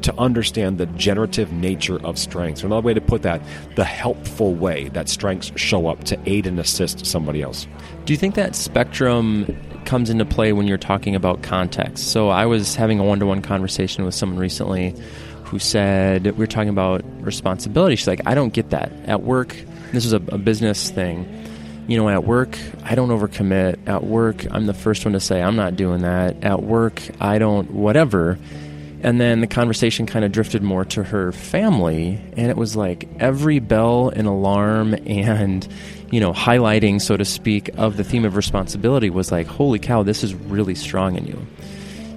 to 0.05 0.17
understand 0.19 0.77
the 0.77 0.85
generative 0.87 1.51
nature 1.51 2.03
of 2.05 2.17
strengths. 2.17 2.63
Or 2.63 2.67
another 2.67 2.85
way 2.85 2.93
to 2.93 3.01
put 3.01 3.23
that, 3.23 3.41
the 3.75 3.83
helpful 3.83 4.55
way 4.55 4.89
that 4.89 5.09
strengths 5.09 5.51
show 5.55 5.87
up 5.87 6.03
to 6.05 6.19
aid 6.25 6.47
and 6.47 6.59
assist 6.59 7.05
somebody 7.05 7.41
else. 7.41 7.67
Do 8.05 8.13
you 8.13 8.17
think 8.17 8.35
that 8.35 8.55
spectrum 8.55 9.57
comes 9.85 10.09
into 10.09 10.25
play 10.25 10.53
when 10.53 10.67
you're 10.67 10.77
talking 10.77 11.15
about 11.15 11.41
context? 11.43 12.11
So 12.11 12.29
I 12.29 12.45
was 12.45 12.75
having 12.75 12.99
a 12.99 13.03
one 13.03 13.19
to 13.19 13.25
one 13.25 13.41
conversation 13.41 14.05
with 14.05 14.15
someone 14.15 14.39
recently 14.39 14.95
who 15.43 15.59
said, 15.59 16.25
we 16.25 16.31
were 16.31 16.47
talking 16.47 16.69
about 16.69 17.03
responsibility. 17.21 17.95
She's 17.95 18.07
like, 18.07 18.21
I 18.25 18.35
don't 18.35 18.53
get 18.53 18.69
that. 18.71 18.91
At 19.05 19.21
work, 19.23 19.55
this 19.91 20.05
is 20.05 20.13
a, 20.13 20.17
a 20.17 20.37
business 20.37 20.89
thing 20.89 21.45
you 21.87 21.97
know, 21.97 22.09
at 22.09 22.23
work, 22.23 22.57
I 22.83 22.95
don't 22.95 23.09
overcommit. 23.09 23.87
At 23.87 24.03
work, 24.03 24.45
I'm 24.49 24.65
the 24.65 24.73
first 24.73 25.05
one 25.05 25.13
to 25.13 25.19
say, 25.19 25.41
I'm 25.41 25.55
not 25.55 25.75
doing 25.75 26.01
that. 26.01 26.43
At 26.43 26.63
work, 26.63 27.01
I 27.21 27.37
don't, 27.37 27.71
whatever. 27.71 28.39
And 29.05 29.21
then 29.21 29.39
the 29.39 29.45
conversation 29.45 30.07
kind 30.07 30.25
of 30.25 30.31
drifted 30.31 30.63
more 30.63 30.83
to 30.85 31.03
her 31.03 31.31
family, 31.31 32.19
and 32.35 32.49
it 32.49 32.57
was 32.57 32.75
like 32.75 33.07
every 33.19 33.59
bell 33.59 34.09
and 34.09 34.25
alarm 34.25 34.95
and, 35.05 35.67
you 36.09 36.19
know, 36.19 36.33
highlighting, 36.33 36.99
so 36.99 37.15
to 37.15 37.23
speak, 37.23 37.69
of 37.77 37.97
the 37.97 38.03
theme 38.03 38.25
of 38.25 38.35
responsibility 38.35 39.11
was 39.11 39.31
like, 39.31 39.45
holy 39.45 39.77
cow, 39.77 40.01
this 40.01 40.23
is 40.23 40.33
really 40.33 40.73
strong 40.73 41.17
in 41.17 41.27
you. 41.27 41.45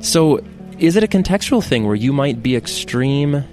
So, 0.01 0.41
is 0.79 0.97
it 0.97 1.05
a 1.05 1.07
contextual 1.07 1.63
thing 1.63 1.85
where 1.85 1.95
you 1.95 2.11
might 2.11 2.43
be 2.43 2.57
extreme 2.57 3.45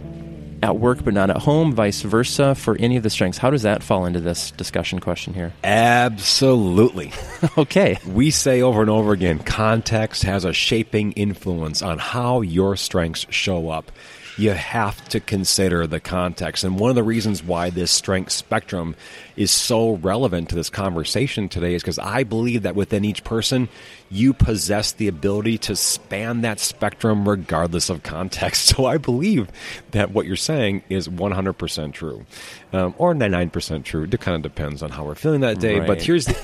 at 0.66 0.78
work 0.78 1.04
but 1.04 1.14
not 1.14 1.30
at 1.30 1.38
home, 1.38 1.74
vice 1.74 2.02
versa 2.02 2.56
for 2.56 2.76
any 2.80 2.98
of 2.98 3.04
the 3.04 3.10
strengths? 3.10 3.38
How 3.38 3.50
does 3.50 3.62
that 3.62 3.84
fall 3.84 4.06
into 4.06 4.20
this 4.20 4.52
discussion 4.52 5.00
question 5.00 5.34
here? 5.34 5.54
Absolutely. 5.64 7.14
okay. 7.58 7.98
We 8.06 8.32
say 8.32 8.62
over 8.62 8.82
and 8.82 8.90
over 8.90 9.14
again 9.14 9.40
context 9.40 10.24
has 10.24 10.44
a 10.44 10.54
shaping 10.54 11.12
influence 11.14 11.82
on 11.82 12.00
how 12.00 12.42
your 12.42 12.76
strengths 12.76 13.26
show 13.30 13.70
up 13.70 13.92
you 14.38 14.52
have 14.52 15.08
to 15.10 15.20
consider 15.20 15.88
the 15.88 16.00
context. 16.00 16.64
And 16.64 16.80
one 16.80 16.90
of 16.90 16.96
the 16.96 17.04
reasons 17.04 17.44
why 17.44 17.70
this 17.70 17.92
strength 17.92 18.32
spectrum 18.32 18.96
is 19.36 19.52
so 19.52 19.94
relevant 19.96 20.50
to 20.50 20.56
this 20.56 20.70
conversation 20.70 21.48
today 21.48 21.74
is 21.74 21.82
because 21.82 22.00
I 22.00 22.24
believe 22.24 22.64
that 22.64 22.76
within 22.76 23.06
each 23.06 23.24
person, 23.24 23.70
you 24.16 24.34
possess 24.34 24.94
the 24.94 25.08
ability 25.08 25.58
to 25.58 25.76
span 25.76 26.42
that 26.42 26.60
spectrum 26.60 27.28
regardless 27.28 27.90
of 27.90 28.04
context. 28.04 28.56
So 28.76 28.86
I 28.86 28.98
believe 28.98 29.48
that 29.92 30.12
what 30.12 30.26
you're 30.26 30.36
saying 30.36 30.84
is 30.90 31.08
100% 31.08 31.94
true, 31.94 32.26
um, 32.74 32.94
or 32.98 33.14
99% 33.14 33.84
true. 33.84 34.04
It 34.04 34.20
kind 34.20 34.36
of 34.36 34.42
depends 34.42 34.84
on 34.84 34.90
how 34.92 35.06
we're 35.06 35.16
feeling 35.16 35.42
that 35.42 35.60
day. 35.60 35.80
Right. 35.80 35.88
But 35.88 36.02
here's 36.02 36.26
the, 36.26 36.38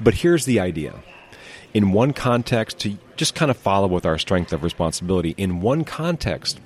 but 0.00 0.14
here's 0.14 0.44
the 0.44 0.60
idea. 0.60 0.94
In 1.74 1.92
one 1.92 2.12
context, 2.12 2.78
to 2.80 2.96
just 3.16 3.34
kind 3.34 3.50
of 3.50 3.56
follow 3.56 3.88
with 3.88 4.06
our 4.06 4.18
strength 4.18 4.52
of 4.52 4.62
responsibility. 4.62 5.34
In 5.36 5.60
one 5.60 5.84
context, 5.84 6.60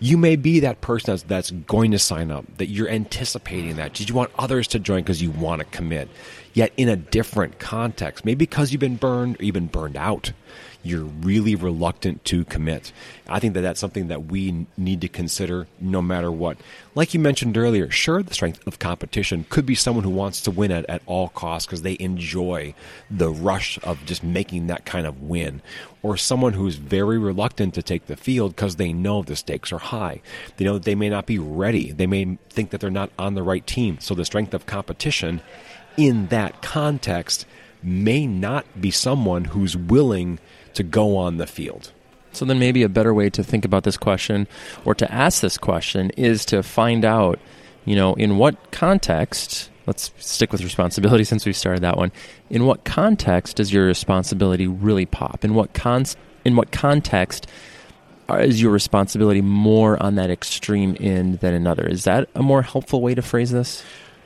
you 0.00 0.16
may 0.16 0.36
be 0.36 0.60
that 0.60 0.80
person 0.80 1.12
that's, 1.12 1.22
that's 1.22 1.50
going 1.50 1.90
to 1.90 1.98
sign 1.98 2.30
up, 2.30 2.44
that 2.58 2.66
you're 2.66 2.88
anticipating 2.88 3.76
that. 3.76 3.94
Did 3.94 4.08
you 4.08 4.14
want 4.14 4.30
others 4.38 4.66
to 4.68 4.78
join 4.78 5.02
because 5.02 5.22
you 5.22 5.30
want 5.30 5.60
to 5.60 5.64
commit? 5.66 6.08
Yet 6.52 6.72
in 6.76 6.88
a 6.88 6.96
different 6.96 7.58
context, 7.58 8.24
maybe 8.24 8.38
because 8.38 8.72
you've 8.72 8.80
been 8.80 8.96
burned 8.96 9.40
or 9.40 9.42
even 9.42 9.66
burned 9.66 9.96
out 9.96 10.32
you're 10.84 11.04
really 11.04 11.54
reluctant 11.54 12.24
to 12.26 12.44
commit. 12.44 12.92
I 13.26 13.40
think 13.40 13.54
that 13.54 13.62
that's 13.62 13.80
something 13.80 14.08
that 14.08 14.26
we 14.26 14.66
need 14.76 15.00
to 15.00 15.08
consider 15.08 15.66
no 15.80 16.02
matter 16.02 16.30
what. 16.30 16.58
Like 16.94 17.14
you 17.14 17.20
mentioned 17.20 17.56
earlier, 17.56 17.90
sure, 17.90 18.22
the 18.22 18.34
strength 18.34 18.64
of 18.66 18.78
competition 18.78 19.46
could 19.48 19.64
be 19.64 19.74
someone 19.74 20.04
who 20.04 20.10
wants 20.10 20.42
to 20.42 20.50
win 20.50 20.70
at, 20.70 20.88
at 20.88 21.02
all 21.06 21.30
costs 21.30 21.66
because 21.66 21.82
they 21.82 21.96
enjoy 21.98 22.74
the 23.10 23.30
rush 23.30 23.78
of 23.82 24.04
just 24.04 24.22
making 24.22 24.66
that 24.66 24.84
kind 24.84 25.06
of 25.06 25.22
win. 25.22 25.62
Or 26.02 26.18
someone 26.18 26.52
who's 26.52 26.76
very 26.76 27.18
reluctant 27.18 27.72
to 27.74 27.82
take 27.82 28.06
the 28.06 28.16
field 28.16 28.54
because 28.54 28.76
they 28.76 28.92
know 28.92 29.22
the 29.22 29.36
stakes 29.36 29.72
are 29.72 29.78
high. 29.78 30.20
They 30.58 30.66
know 30.66 30.74
that 30.74 30.84
they 30.84 30.94
may 30.94 31.08
not 31.08 31.24
be 31.24 31.38
ready. 31.38 31.92
They 31.92 32.06
may 32.06 32.38
think 32.50 32.70
that 32.70 32.80
they're 32.82 32.90
not 32.90 33.10
on 33.18 33.34
the 33.34 33.42
right 33.42 33.66
team. 33.66 33.98
So 34.00 34.14
the 34.14 34.26
strength 34.26 34.52
of 34.52 34.66
competition 34.66 35.40
in 35.96 36.26
that 36.26 36.60
context 36.60 37.46
may 37.82 38.26
not 38.26 38.80
be 38.80 38.90
someone 38.90 39.44
who's 39.44 39.76
willing 39.76 40.38
to 40.74 40.82
go 40.82 41.16
on 41.16 41.36
the 41.38 41.46
field. 41.46 41.92
So 42.32 42.44
then 42.44 42.58
maybe 42.58 42.82
a 42.82 42.88
better 42.88 43.14
way 43.14 43.30
to 43.30 43.44
think 43.44 43.64
about 43.64 43.84
this 43.84 43.96
question 43.96 44.46
or 44.84 44.94
to 44.96 45.10
ask 45.12 45.40
this 45.40 45.56
question 45.56 46.10
is 46.10 46.44
to 46.46 46.62
find 46.62 47.04
out, 47.04 47.38
you 47.84 47.94
know, 47.96 48.14
in 48.14 48.38
what 48.38 48.72
context, 48.72 49.70
let's 49.86 50.10
stick 50.18 50.52
with 50.52 50.62
responsibility 50.62 51.24
since 51.24 51.46
we 51.46 51.52
started 51.52 51.82
that 51.82 51.96
one. 51.96 52.12
In 52.50 52.66
what 52.66 52.84
context 52.84 53.56
does 53.56 53.72
your 53.72 53.86
responsibility 53.86 54.66
really 54.66 55.06
pop? 55.06 55.44
In 55.44 55.54
what 55.54 55.74
con- 55.74 56.04
in 56.44 56.56
what 56.56 56.72
context 56.72 57.46
is 58.30 58.60
your 58.60 58.72
responsibility 58.72 59.40
more 59.40 60.02
on 60.02 60.16
that 60.16 60.30
extreme 60.30 60.96
end 60.98 61.40
than 61.40 61.54
another? 61.54 61.86
Is 61.86 62.04
that 62.04 62.28
a 62.34 62.42
more 62.42 62.62
helpful 62.62 63.00
way 63.00 63.14
to 63.14 63.22
phrase 63.22 63.50
this? 63.50 63.82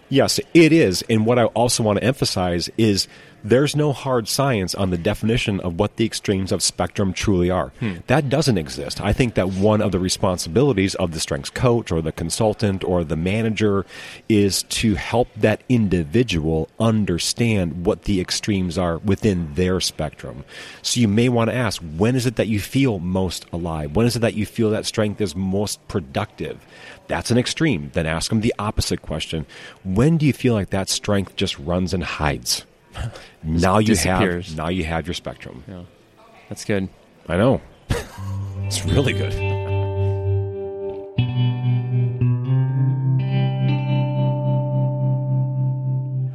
Yes, 0.09 0.41
it 0.55 0.73
is. 0.73 1.05
And 1.09 1.27
what 1.27 1.39
I 1.39 1.45
also 1.47 1.83
want 1.83 1.99
to 1.99 2.05
emphasize 2.05 2.71
is 2.79 3.09
there's 3.45 3.77
no 3.77 3.93
hard 3.93 4.27
science 4.27 4.75
on 4.75 4.91
the 4.91 4.99
definition 4.99 5.61
of 5.61 5.79
what 5.79 5.97
the 5.97 6.05
extremes 6.05 6.51
of 6.51 6.63
spectrum 6.63 7.13
truly 7.13 7.51
are. 7.51 7.69
Hmm. 7.81 7.97
That 8.09 8.29
doesn't 8.29 8.59
exist. 8.59 9.01
I 9.01 9.13
think 9.13 9.35
that 9.35 9.51
one 9.51 9.81
of 9.81 9.93
the 9.93 9.99
responsibilities 9.99 10.95
of 10.97 11.13
the 11.13 11.21
strengths 11.21 11.51
coach 11.51 11.93
or 11.93 12.03
the 12.03 12.13
consultant 12.13 12.83
or 12.83 13.05
the 13.05 13.17
manager 13.17 13.87
is 14.29 14.65
to 14.65 14.95
help 14.97 15.29
that 15.37 15.63
individual 15.69 16.69
understand 16.81 17.87
what 17.87 18.05
the 18.05 18.21
extremes 18.21 18.77
are 18.77 18.99
within 18.99 19.55
their 19.55 19.81
spectrum. 19.81 20.45
So 20.83 21.01
you 21.01 21.09
may 21.09 21.29
want 21.29 21.51
to 21.51 21.57
ask, 21.57 21.81
when 21.97 22.17
is 22.17 22.27
it 22.27 22.37
that 22.37 22.49
you 22.49 22.61
feel 22.61 22.99
most 22.99 23.47
alive? 23.53 23.95
When 23.95 24.07
is 24.07 24.17
it 24.17 24.21
that 24.21 24.35
you 24.35 24.47
feel 24.47 24.71
that 24.71 24.87
strength 24.87 25.21
is 25.21 25.37
most 25.37 25.87
productive? 25.87 26.65
That's 27.09 27.31
an 27.31 27.39
extreme. 27.39 27.91
Then 27.95 28.07
ask 28.07 28.29
them 28.29 28.43
the 28.43 28.55
opposite 28.59 29.03
question. 29.03 29.47
When 29.83 30.19
do 30.19 30.27
you 30.27 30.33
feel 30.33 30.55
like 30.55 30.71
that 30.71 30.89
strength 30.89 31.37
just 31.37 31.59
runs 31.59 31.95
and 31.95 32.05
hides? 32.05 32.65
now 33.43 33.79
you 33.79 33.97
have 33.97 34.57
now 34.57 34.69
you 34.69 34.85
have 34.85 35.07
your 35.07 35.15
spectrum. 35.15 35.65
Yeah. 35.67 35.83
That's 36.49 36.65
good. 36.65 36.89
I 37.29 37.37
know. 37.37 37.61
it's 37.91 38.85
really 38.85 39.13
good. 39.13 39.33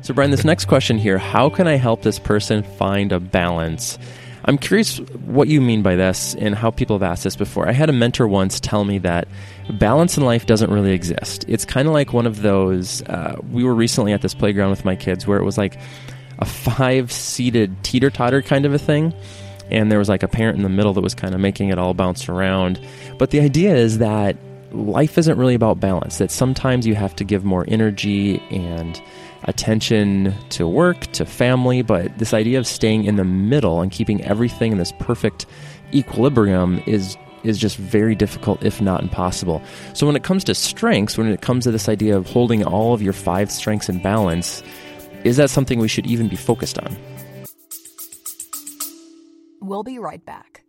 So, 0.03 0.13
Brian, 0.13 0.31
this 0.31 0.43
next 0.43 0.65
question 0.65 0.97
here 0.97 1.17
how 1.17 1.49
can 1.49 1.67
I 1.67 1.75
help 1.75 2.01
this 2.01 2.19
person 2.19 2.63
find 2.63 3.11
a 3.11 3.19
balance? 3.19 3.97
I'm 4.45 4.57
curious 4.57 4.97
what 5.25 5.47
you 5.47 5.61
mean 5.61 5.81
by 5.81 5.95
this 5.95 6.35
and 6.35 6.53
how 6.53 6.71
people 6.71 6.97
have 6.97 7.03
asked 7.03 7.23
this 7.23 7.35
before. 7.35 7.67
I 7.67 7.71
had 7.71 7.89
a 7.89 7.93
mentor 7.93 8.27
once 8.27 8.59
tell 8.59 8.83
me 8.83 8.97
that 8.99 9.27
balance 9.69 10.17
in 10.17 10.25
life 10.25 10.45
doesn't 10.45 10.69
really 10.69 10.91
exist. 10.91 11.45
It's 11.47 11.63
kind 11.65 11.87
of 11.87 11.93
like 11.93 12.11
one 12.11 12.27
of 12.27 12.41
those. 12.41 13.01
Uh, 13.03 13.37
we 13.51 13.63
were 13.63 13.73
recently 13.73 14.11
at 14.11 14.21
this 14.21 14.33
playground 14.33 14.71
with 14.71 14.83
my 14.83 14.95
kids 14.95 15.25
where 15.25 15.39
it 15.39 15.43
was 15.43 15.57
like 15.57 15.77
a 16.39 16.45
five 16.45 17.11
seated 17.11 17.83
teeter 17.83 18.09
totter 18.09 18.41
kind 18.41 18.65
of 18.65 18.73
a 18.73 18.79
thing. 18.79 19.13
And 19.71 19.89
there 19.89 19.99
was 19.99 20.09
like 20.09 20.23
a 20.23 20.27
parent 20.27 20.57
in 20.57 20.63
the 20.63 20.69
middle 20.69 20.93
that 20.93 21.01
was 21.01 21.15
kind 21.15 21.33
of 21.33 21.39
making 21.39 21.69
it 21.69 21.79
all 21.79 21.93
bounce 21.93 22.27
around. 22.27 22.85
But 23.17 23.31
the 23.31 23.39
idea 23.39 23.73
is 23.75 23.99
that 23.99 24.35
life 24.73 25.17
isn't 25.17 25.37
really 25.37 25.55
about 25.55 25.79
balance, 25.79 26.17
that 26.17 26.31
sometimes 26.31 26.85
you 26.85 26.95
have 26.95 27.15
to 27.15 27.23
give 27.23 27.45
more 27.45 27.63
energy 27.67 28.41
and 28.51 29.01
attention 29.45 30.33
to 30.49 30.67
work, 30.67 31.01
to 31.13 31.25
family, 31.25 31.81
but 31.81 32.17
this 32.17 32.33
idea 32.33 32.59
of 32.59 32.67
staying 32.67 33.05
in 33.05 33.15
the 33.15 33.23
middle 33.23 33.81
and 33.81 33.91
keeping 33.91 34.23
everything 34.23 34.71
in 34.71 34.77
this 34.77 34.93
perfect 34.99 35.45
equilibrium 35.93 36.81
is 36.85 37.17
is 37.43 37.57
just 37.57 37.75
very 37.75 38.15
difficult, 38.15 38.63
if 38.63 38.81
not 38.81 39.01
impossible. 39.01 39.61
So, 39.93 40.07
when 40.07 40.15
it 40.15 40.23
comes 40.23 40.43
to 40.45 40.55
strengths, 40.55 41.17
when 41.17 41.27
it 41.27 41.41
comes 41.41 41.65
to 41.65 41.71
this 41.71 41.89
idea 41.89 42.15
of 42.15 42.25
holding 42.25 42.63
all 42.63 42.93
of 42.93 43.01
your 43.01 43.13
five 43.13 43.51
strengths 43.51 43.89
in 43.89 44.01
balance, 44.01 44.63
is 45.23 45.37
that 45.37 45.49
something 45.49 45.79
we 45.79 45.87
should 45.87 46.07
even 46.07 46.27
be 46.27 46.35
focused 46.35 46.79
on? 46.79 46.97
We'll 49.61 49.83
be 49.83 49.99
right 49.99 50.23
back. 50.25 50.62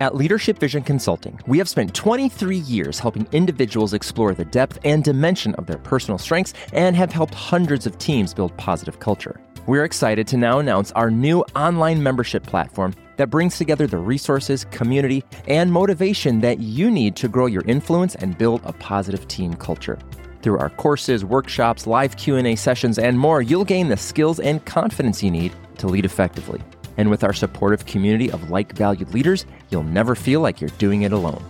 At 0.00 0.14
Leadership 0.14 0.58
Vision 0.58 0.82
Consulting, 0.82 1.38
we 1.46 1.58
have 1.58 1.68
spent 1.68 1.92
23 1.92 2.56
years 2.56 2.98
helping 2.98 3.28
individuals 3.32 3.92
explore 3.92 4.32
the 4.32 4.46
depth 4.46 4.78
and 4.82 5.04
dimension 5.04 5.54
of 5.56 5.66
their 5.66 5.76
personal 5.76 6.16
strengths 6.16 6.54
and 6.72 6.96
have 6.96 7.12
helped 7.12 7.34
hundreds 7.34 7.84
of 7.84 7.98
teams 7.98 8.32
build 8.32 8.56
positive 8.56 8.98
culture. 8.98 9.38
We're 9.66 9.84
excited 9.84 10.26
to 10.28 10.38
now 10.38 10.58
announce 10.58 10.90
our 10.92 11.10
new 11.10 11.42
online 11.54 12.02
membership 12.02 12.44
platform 12.44 12.94
that 13.18 13.28
brings 13.28 13.58
together 13.58 13.86
the 13.86 13.98
resources, 13.98 14.64
community, 14.70 15.22
and 15.46 15.70
motivation 15.70 16.40
that 16.40 16.60
you 16.60 16.90
need 16.90 17.14
to 17.16 17.28
grow 17.28 17.44
your 17.44 17.64
influence 17.66 18.14
and 18.14 18.38
build 18.38 18.62
a 18.64 18.72
positive 18.72 19.28
team 19.28 19.52
culture. 19.52 19.98
Through 20.40 20.60
our 20.60 20.70
courses, 20.70 21.26
workshops, 21.26 21.86
live 21.86 22.16
Q&A 22.16 22.56
sessions, 22.56 22.98
and 22.98 23.18
more, 23.18 23.42
you'll 23.42 23.66
gain 23.66 23.90
the 23.90 23.98
skills 23.98 24.40
and 24.40 24.64
confidence 24.64 25.22
you 25.22 25.30
need 25.30 25.52
to 25.76 25.88
lead 25.88 26.06
effectively. 26.06 26.62
And 26.96 27.10
with 27.10 27.24
our 27.24 27.32
supportive 27.32 27.86
community 27.86 28.30
of 28.30 28.50
like-valued 28.50 29.14
leaders, 29.14 29.46
you'll 29.70 29.82
never 29.82 30.14
feel 30.14 30.40
like 30.40 30.60
you're 30.60 30.70
doing 30.78 31.02
it 31.02 31.12
alone. 31.12 31.42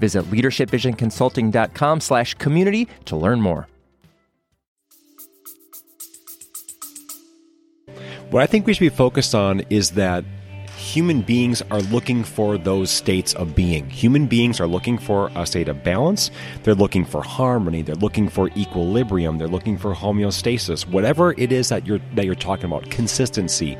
Visit 0.00 0.24
leadershipvisionconsulting.com 0.26 2.00
slash 2.00 2.34
community 2.34 2.88
to 3.06 3.16
learn 3.16 3.40
more. 3.40 3.66
What 8.30 8.42
I 8.42 8.46
think 8.46 8.66
we 8.66 8.74
should 8.74 8.80
be 8.80 8.90
focused 8.90 9.34
on 9.34 9.60
is 9.70 9.92
that 9.92 10.24
human 10.76 11.22
beings 11.22 11.62
are 11.70 11.80
looking 11.80 12.22
for 12.22 12.56
those 12.56 12.90
states 12.90 13.34
of 13.34 13.54
being. 13.54 13.88
Human 13.90 14.26
beings 14.26 14.60
are 14.60 14.66
looking 14.66 14.98
for 14.98 15.30
a 15.34 15.46
state 15.46 15.68
of 15.68 15.82
balance. 15.82 16.30
They're 16.62 16.74
looking 16.74 17.04
for 17.04 17.22
harmony. 17.22 17.82
They're 17.82 17.94
looking 17.94 18.28
for 18.28 18.48
equilibrium. 18.56 19.38
They're 19.38 19.48
looking 19.48 19.76
for 19.78 19.94
homeostasis. 19.94 20.86
Whatever 20.86 21.32
it 21.38 21.52
is 21.52 21.68
that 21.70 21.86
you're 21.86 22.00
that 22.14 22.26
you're 22.26 22.34
talking 22.34 22.66
about, 22.66 22.90
consistency. 22.90 23.76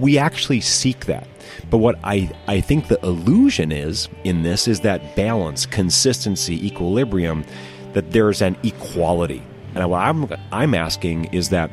We 0.00 0.18
actually 0.18 0.60
seek 0.60 1.06
that. 1.06 1.28
But 1.68 1.78
what 1.78 1.98
I, 2.02 2.30
I 2.48 2.60
think 2.60 2.88
the 2.88 2.98
illusion 3.04 3.70
is 3.70 4.08
in 4.24 4.42
this 4.42 4.66
is 4.66 4.80
that 4.80 5.14
balance, 5.14 5.66
consistency, 5.66 6.66
equilibrium, 6.66 7.44
that 7.92 8.10
there's 8.10 8.40
an 8.40 8.56
equality. 8.62 9.42
And 9.74 9.88
what 9.90 9.98
I'm 9.98 10.26
I'm 10.50 10.74
asking 10.74 11.26
is 11.26 11.50
that 11.50 11.70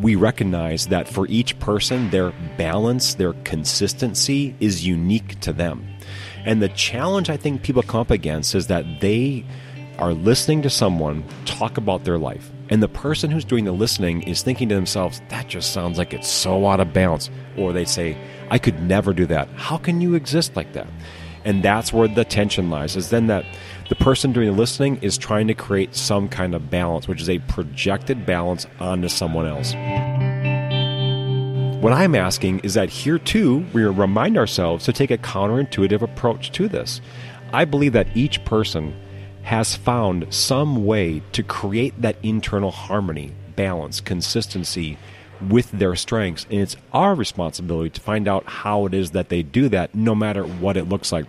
we 0.00 0.14
recognize 0.14 0.88
that 0.88 1.08
for 1.08 1.26
each 1.28 1.58
person, 1.58 2.10
their 2.10 2.32
balance, 2.56 3.14
their 3.14 3.32
consistency 3.44 4.54
is 4.60 4.86
unique 4.86 5.40
to 5.40 5.52
them. 5.52 5.86
And 6.44 6.60
the 6.60 6.68
challenge 6.68 7.30
I 7.30 7.36
think 7.36 7.62
people 7.62 7.82
come 7.82 8.00
up 8.00 8.10
against 8.10 8.54
is 8.54 8.66
that 8.66 8.84
they 9.00 9.44
are 9.98 10.12
listening 10.12 10.62
to 10.62 10.70
someone 10.70 11.24
talk 11.44 11.78
about 11.78 12.04
their 12.04 12.18
life. 12.18 12.50
And 12.74 12.82
the 12.82 12.88
person 12.88 13.30
who's 13.30 13.44
doing 13.44 13.66
the 13.66 13.70
listening 13.70 14.22
is 14.22 14.42
thinking 14.42 14.68
to 14.68 14.74
themselves, 14.74 15.22
that 15.28 15.46
just 15.46 15.72
sounds 15.72 15.96
like 15.96 16.12
it's 16.12 16.26
so 16.26 16.66
out 16.66 16.80
of 16.80 16.92
balance. 16.92 17.30
Or 17.56 17.72
they 17.72 17.84
say, 17.84 18.18
I 18.50 18.58
could 18.58 18.82
never 18.82 19.12
do 19.14 19.26
that. 19.26 19.48
How 19.50 19.76
can 19.76 20.00
you 20.00 20.16
exist 20.16 20.56
like 20.56 20.72
that? 20.72 20.88
And 21.44 21.62
that's 21.62 21.92
where 21.92 22.08
the 22.08 22.24
tension 22.24 22.70
lies, 22.70 22.96
is 22.96 23.10
then 23.10 23.28
that 23.28 23.44
the 23.88 23.94
person 23.94 24.32
doing 24.32 24.48
the 24.48 24.52
listening 24.58 24.96
is 25.02 25.16
trying 25.16 25.46
to 25.46 25.54
create 25.54 25.94
some 25.94 26.28
kind 26.28 26.52
of 26.52 26.68
balance, 26.68 27.06
which 27.06 27.20
is 27.20 27.30
a 27.30 27.38
projected 27.38 28.26
balance 28.26 28.66
onto 28.80 29.08
someone 29.08 29.46
else. 29.46 29.72
What 31.80 31.92
I'm 31.92 32.16
asking 32.16 32.58
is 32.64 32.74
that 32.74 32.90
here 32.90 33.20
too, 33.20 33.64
we 33.72 33.84
remind 33.84 34.36
ourselves 34.36 34.84
to 34.86 34.92
take 34.92 35.12
a 35.12 35.18
counterintuitive 35.18 36.02
approach 36.02 36.50
to 36.50 36.66
this. 36.66 37.00
I 37.52 37.66
believe 37.66 37.92
that 37.92 38.08
each 38.16 38.44
person 38.44 38.96
has 39.44 39.76
found 39.76 40.32
some 40.32 40.84
way 40.86 41.22
to 41.32 41.42
create 41.42 42.00
that 42.00 42.16
internal 42.22 42.70
harmony, 42.70 43.32
balance, 43.56 44.00
consistency 44.00 44.96
with 45.40 45.70
their 45.70 45.94
strengths. 45.94 46.46
And 46.50 46.60
it's 46.60 46.76
our 46.92 47.14
responsibility 47.14 47.90
to 47.90 48.00
find 48.00 48.26
out 48.26 48.44
how 48.46 48.86
it 48.86 48.94
is 48.94 49.10
that 49.10 49.28
they 49.28 49.42
do 49.42 49.68
that, 49.68 49.94
no 49.94 50.14
matter 50.14 50.44
what 50.44 50.76
it 50.76 50.88
looks 50.88 51.12
like. 51.12 51.26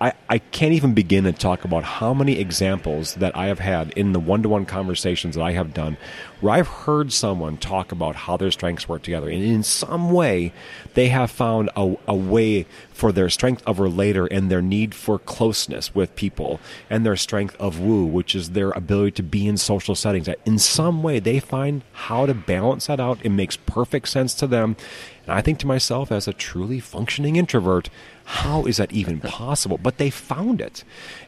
I, 0.00 0.12
I 0.28 0.38
can't 0.38 0.74
even 0.74 0.92
begin 0.92 1.24
to 1.24 1.32
talk 1.32 1.64
about 1.64 1.84
how 1.84 2.12
many 2.12 2.38
examples 2.38 3.14
that 3.14 3.36
I 3.36 3.46
have 3.46 3.60
had 3.60 3.90
in 3.92 4.12
the 4.12 4.20
one 4.20 4.42
to 4.42 4.48
one 4.48 4.66
conversations 4.66 5.34
that 5.36 5.42
I 5.42 5.52
have 5.52 5.72
done 5.72 5.96
where 6.40 6.52
I've 6.52 6.68
heard 6.68 7.12
someone 7.12 7.56
talk 7.56 7.92
about 7.92 8.14
how 8.14 8.36
their 8.36 8.50
strengths 8.50 8.88
work 8.88 9.02
together. 9.02 9.30
And 9.30 9.42
in 9.42 9.62
some 9.62 10.10
way, 10.10 10.52
they 10.94 11.08
have 11.08 11.30
found 11.30 11.70
a, 11.76 11.96
a 12.06 12.14
way 12.14 12.66
for 12.90 13.10
their 13.10 13.30
strength 13.30 13.62
of 13.66 13.78
relator 13.78 14.26
and 14.26 14.50
their 14.50 14.60
need 14.60 14.94
for 14.94 15.18
closeness 15.18 15.94
with 15.94 16.14
people 16.14 16.60
and 16.90 17.06
their 17.06 17.16
strength 17.16 17.56
of 17.58 17.80
woo, 17.80 18.04
which 18.04 18.34
is 18.34 18.50
their 18.50 18.70
ability 18.72 19.12
to 19.12 19.22
be 19.22 19.46
in 19.48 19.56
social 19.56 19.94
settings. 19.94 20.28
In 20.44 20.58
some 20.58 21.02
way, 21.02 21.20
they 21.20 21.40
find 21.40 21.82
how 21.92 22.26
to 22.26 22.34
balance 22.34 22.86
that 22.86 23.00
out. 23.00 23.18
It 23.22 23.30
makes 23.30 23.56
perfect 23.56 24.08
sense 24.08 24.34
to 24.34 24.46
them. 24.46 24.76
And 25.24 25.32
I 25.34 25.40
think 25.40 25.58
to 25.60 25.66
myself, 25.66 26.12
as 26.12 26.28
a 26.28 26.32
truly 26.32 26.80
functioning 26.80 27.36
introvert, 27.36 27.88
how 28.26 28.64
is 28.64 28.76
that 28.78 28.92
even 28.92 29.20
possible? 29.22 29.78
But 29.78 29.98
they 29.98 30.10
found 30.10 30.60
it. 30.60 30.84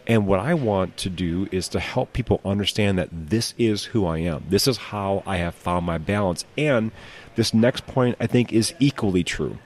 And 0.07 0.27
what 0.27 0.41
I 0.41 0.53
want 0.55 0.97
to 0.99 1.09
do 1.09 1.49
is 1.53 1.69
to 1.69 1.81
help 1.81 2.13
people 2.13 2.41
understand 2.45 2.99
that 2.99 3.09
this 3.13 3.55
is 3.57 3.85
who 3.85 4.05
I 4.05 4.19
am. 4.19 4.45
This 4.49 4.67
is 4.67 4.77
how 4.77 5.23
I 5.25 5.37
have 5.37 5.55
found 5.55 5.87
my 5.87 5.99
balance. 5.99 6.45
And 6.57 6.91
this 7.37 7.55
next 7.55 7.87
point, 7.87 8.17
I 8.19 8.27
think, 8.27 8.53
is 8.53 8.75
equally 8.81 9.23
true. 9.23 9.59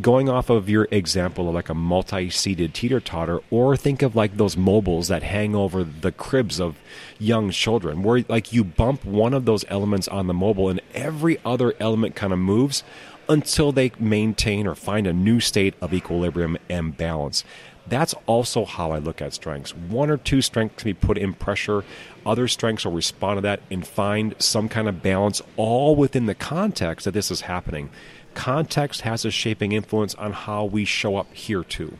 Going 0.00 0.28
off 0.28 0.50
of 0.50 0.68
your 0.68 0.88
example 0.90 1.48
of 1.48 1.54
like 1.54 1.68
a 1.68 1.74
multi 1.74 2.30
seated 2.30 2.74
teeter 2.74 2.98
totter, 2.98 3.40
or 3.50 3.76
think 3.76 4.02
of 4.02 4.16
like 4.16 4.36
those 4.36 4.56
mobiles 4.56 5.06
that 5.06 5.22
hang 5.22 5.54
over 5.54 5.84
the 5.84 6.10
cribs 6.10 6.60
of 6.60 6.80
young 7.20 7.50
children, 7.50 8.02
where 8.02 8.24
like 8.28 8.52
you 8.52 8.64
bump 8.64 9.04
one 9.04 9.34
of 9.34 9.44
those 9.44 9.64
elements 9.68 10.08
on 10.08 10.26
the 10.26 10.34
mobile 10.34 10.68
and 10.68 10.80
every 10.94 11.38
other 11.44 11.74
element 11.78 12.16
kind 12.16 12.32
of 12.32 12.40
moves 12.40 12.82
until 13.28 13.72
they 13.72 13.92
maintain 13.98 14.66
or 14.66 14.74
find 14.74 15.06
a 15.06 15.12
new 15.12 15.40
state 15.40 15.74
of 15.80 15.94
equilibrium 15.94 16.58
and 16.68 16.96
balance. 16.96 17.44
That's 17.86 18.14
also 18.26 18.64
how 18.64 18.92
I 18.92 18.98
look 18.98 19.20
at 19.20 19.34
strengths. 19.34 19.74
One 19.74 20.10
or 20.10 20.16
two 20.16 20.40
strengths 20.40 20.82
can 20.82 20.90
be 20.90 20.94
put 20.94 21.18
in 21.18 21.34
pressure, 21.34 21.84
other 22.24 22.46
strengths 22.46 22.84
will 22.84 22.92
respond 22.92 23.38
to 23.38 23.40
that 23.42 23.60
and 23.70 23.86
find 23.86 24.34
some 24.38 24.68
kind 24.68 24.88
of 24.88 25.02
balance, 25.02 25.42
all 25.56 25.96
within 25.96 26.26
the 26.26 26.34
context 26.34 27.04
that 27.04 27.12
this 27.12 27.30
is 27.30 27.42
happening. 27.42 27.90
Context 28.34 29.02
has 29.02 29.24
a 29.24 29.30
shaping 29.30 29.72
influence 29.72 30.14
on 30.14 30.32
how 30.32 30.64
we 30.64 30.84
show 30.84 31.16
up 31.16 31.32
here, 31.34 31.64
too. 31.64 31.98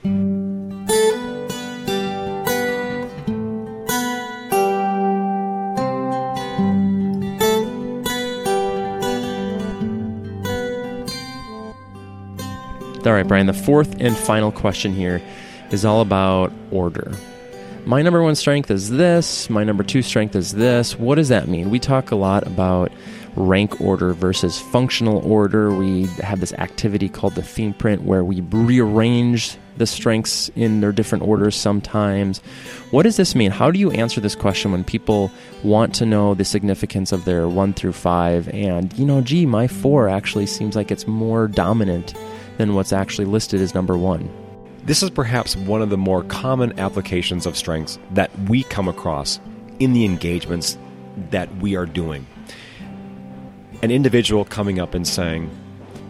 All 13.05 13.13
right, 13.13 13.27
Brian, 13.27 13.47
the 13.47 13.53
fourth 13.53 14.01
and 14.01 14.17
final 14.17 14.53
question 14.53 14.93
here 14.95 15.21
is 15.73 15.85
all 15.85 16.03
about 16.03 16.53
order. 16.71 17.13
My 17.85 18.01
number 18.01 18.23
one 18.23 18.37
strength 18.37 18.71
is 18.71 18.91
this, 18.91 19.51
my 19.51 19.65
number 19.65 19.83
two 19.83 20.03
strength 20.03 20.37
is 20.37 20.53
this. 20.53 20.97
What 20.97 21.17
does 21.17 21.29
that 21.29 21.49
mean? 21.49 21.71
We 21.71 21.81
talk 21.81 22.13
a 22.13 22.17
lot 22.17 22.47
about 22.47 22.93
rank 23.35 23.81
order 23.81 24.13
versus 24.13 24.61
functional 24.61 25.19
order. 25.29 25.75
We 25.75 26.05
have 26.23 26.39
this 26.39 26.53
activity 26.53 27.09
called 27.09 27.35
the 27.35 27.43
theme 27.43 27.75
print 27.75 28.03
where 28.03 28.23
we 28.23 28.41
rearrange 28.41 29.59
the 29.79 29.87
strengths 29.87 30.49
in 30.55 30.81
their 30.81 30.93
different 30.93 31.25
orders 31.25 31.57
sometimes. 31.57 32.39
What 32.93 33.03
does 33.03 33.17
this 33.17 33.35
mean? 33.35 33.51
How 33.51 33.73
do 33.73 33.81
you 33.81 33.91
answer 33.91 34.21
this 34.21 34.37
question 34.37 34.71
when 34.71 34.85
people 34.85 35.29
want 35.65 35.93
to 35.97 36.07
know 36.07 36.35
the 36.35 36.45
significance 36.45 37.11
of 37.11 37.25
their 37.25 37.49
one 37.49 37.73
through 37.73 37.95
five 37.95 38.49
and, 38.51 38.97
you 38.97 39.05
know, 39.05 39.23
gee, 39.23 39.45
my 39.45 39.67
four 39.67 40.09
actually 40.09 40.47
seems 40.47 40.77
like 40.77 40.93
it's 40.93 41.09
more 41.09 41.49
dominant 41.49 42.15
than 42.59 42.75
what's 42.75 42.93
actually 42.93 43.25
listed 43.25 43.61
as 43.61 43.75
number 43.75 43.97
one. 43.97 44.31
This 44.85 45.03
is 45.03 45.11
perhaps 45.11 45.57
one 45.57 45.81
of 45.81 45.91
the 45.91 45.97
more 45.97 46.25
common 46.25 46.79
applications 46.79 47.47
of 47.47 47.57
strengths 47.57 47.99
that 48.13 48.37
we 48.49 48.65
come 48.65 48.89
across 48.89 49.39
in 49.79 49.93
the 49.93 50.05
engagements 50.05 50.77
that 51.31 51.55
we 51.57 51.77
are 51.77 51.87
doing. 51.87 52.27
An 53.83 53.91
individual 53.91 54.45
coming 54.45 54.81
up 54.81 54.95
and 54.95 55.07
saying, 55.07 55.51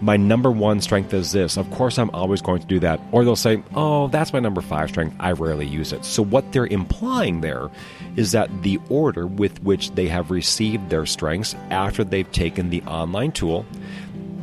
My 0.00 0.16
number 0.16 0.50
one 0.50 0.80
strength 0.80 1.12
is 1.12 1.32
this. 1.32 1.58
Of 1.58 1.70
course, 1.70 1.98
I'm 1.98 2.10
always 2.10 2.40
going 2.40 2.60
to 2.60 2.66
do 2.66 2.78
that. 2.80 2.98
Or 3.12 3.24
they'll 3.24 3.36
say, 3.36 3.62
Oh, 3.74 4.08
that's 4.08 4.32
my 4.32 4.40
number 4.40 4.62
five 4.62 4.88
strength. 4.88 5.16
I 5.20 5.32
rarely 5.32 5.66
use 5.66 5.92
it. 5.92 6.04
So, 6.04 6.22
what 6.22 6.52
they're 6.52 6.66
implying 6.66 7.42
there 7.42 7.70
is 8.16 8.32
that 8.32 8.62
the 8.62 8.78
order 8.88 9.26
with 9.26 9.62
which 9.62 9.90
they 9.92 10.08
have 10.08 10.30
received 10.30 10.88
their 10.88 11.06
strengths 11.06 11.54
after 11.70 12.04
they've 12.04 12.30
taken 12.32 12.70
the 12.70 12.82
online 12.82 13.32
tool, 13.32 13.66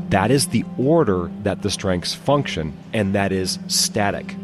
that 0.10 0.32
is 0.32 0.48
the 0.48 0.66
order 0.78 1.30
that 1.44 1.62
the 1.62 1.70
strengths 1.70 2.16
function, 2.16 2.78
and 2.94 3.14
that 3.16 3.32
is 3.32 3.60
static. 3.68 4.36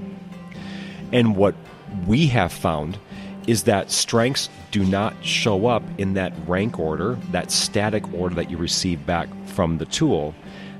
And 1.11 1.35
what 1.35 1.55
we 2.07 2.27
have 2.27 2.51
found 2.51 2.99
is 3.47 3.63
that 3.63 3.91
strengths 3.91 4.49
do 4.71 4.83
not 4.83 5.13
show 5.23 5.67
up 5.67 5.83
in 5.97 6.15
that 6.15 6.33
rank 6.47 6.79
order, 6.79 7.17
that 7.31 7.51
static 7.51 8.11
order 8.13 8.35
that 8.35 8.49
you 8.49 8.57
receive 8.57 9.05
back 9.05 9.29
from 9.47 9.77
the 9.77 9.85
tool. 9.85 10.35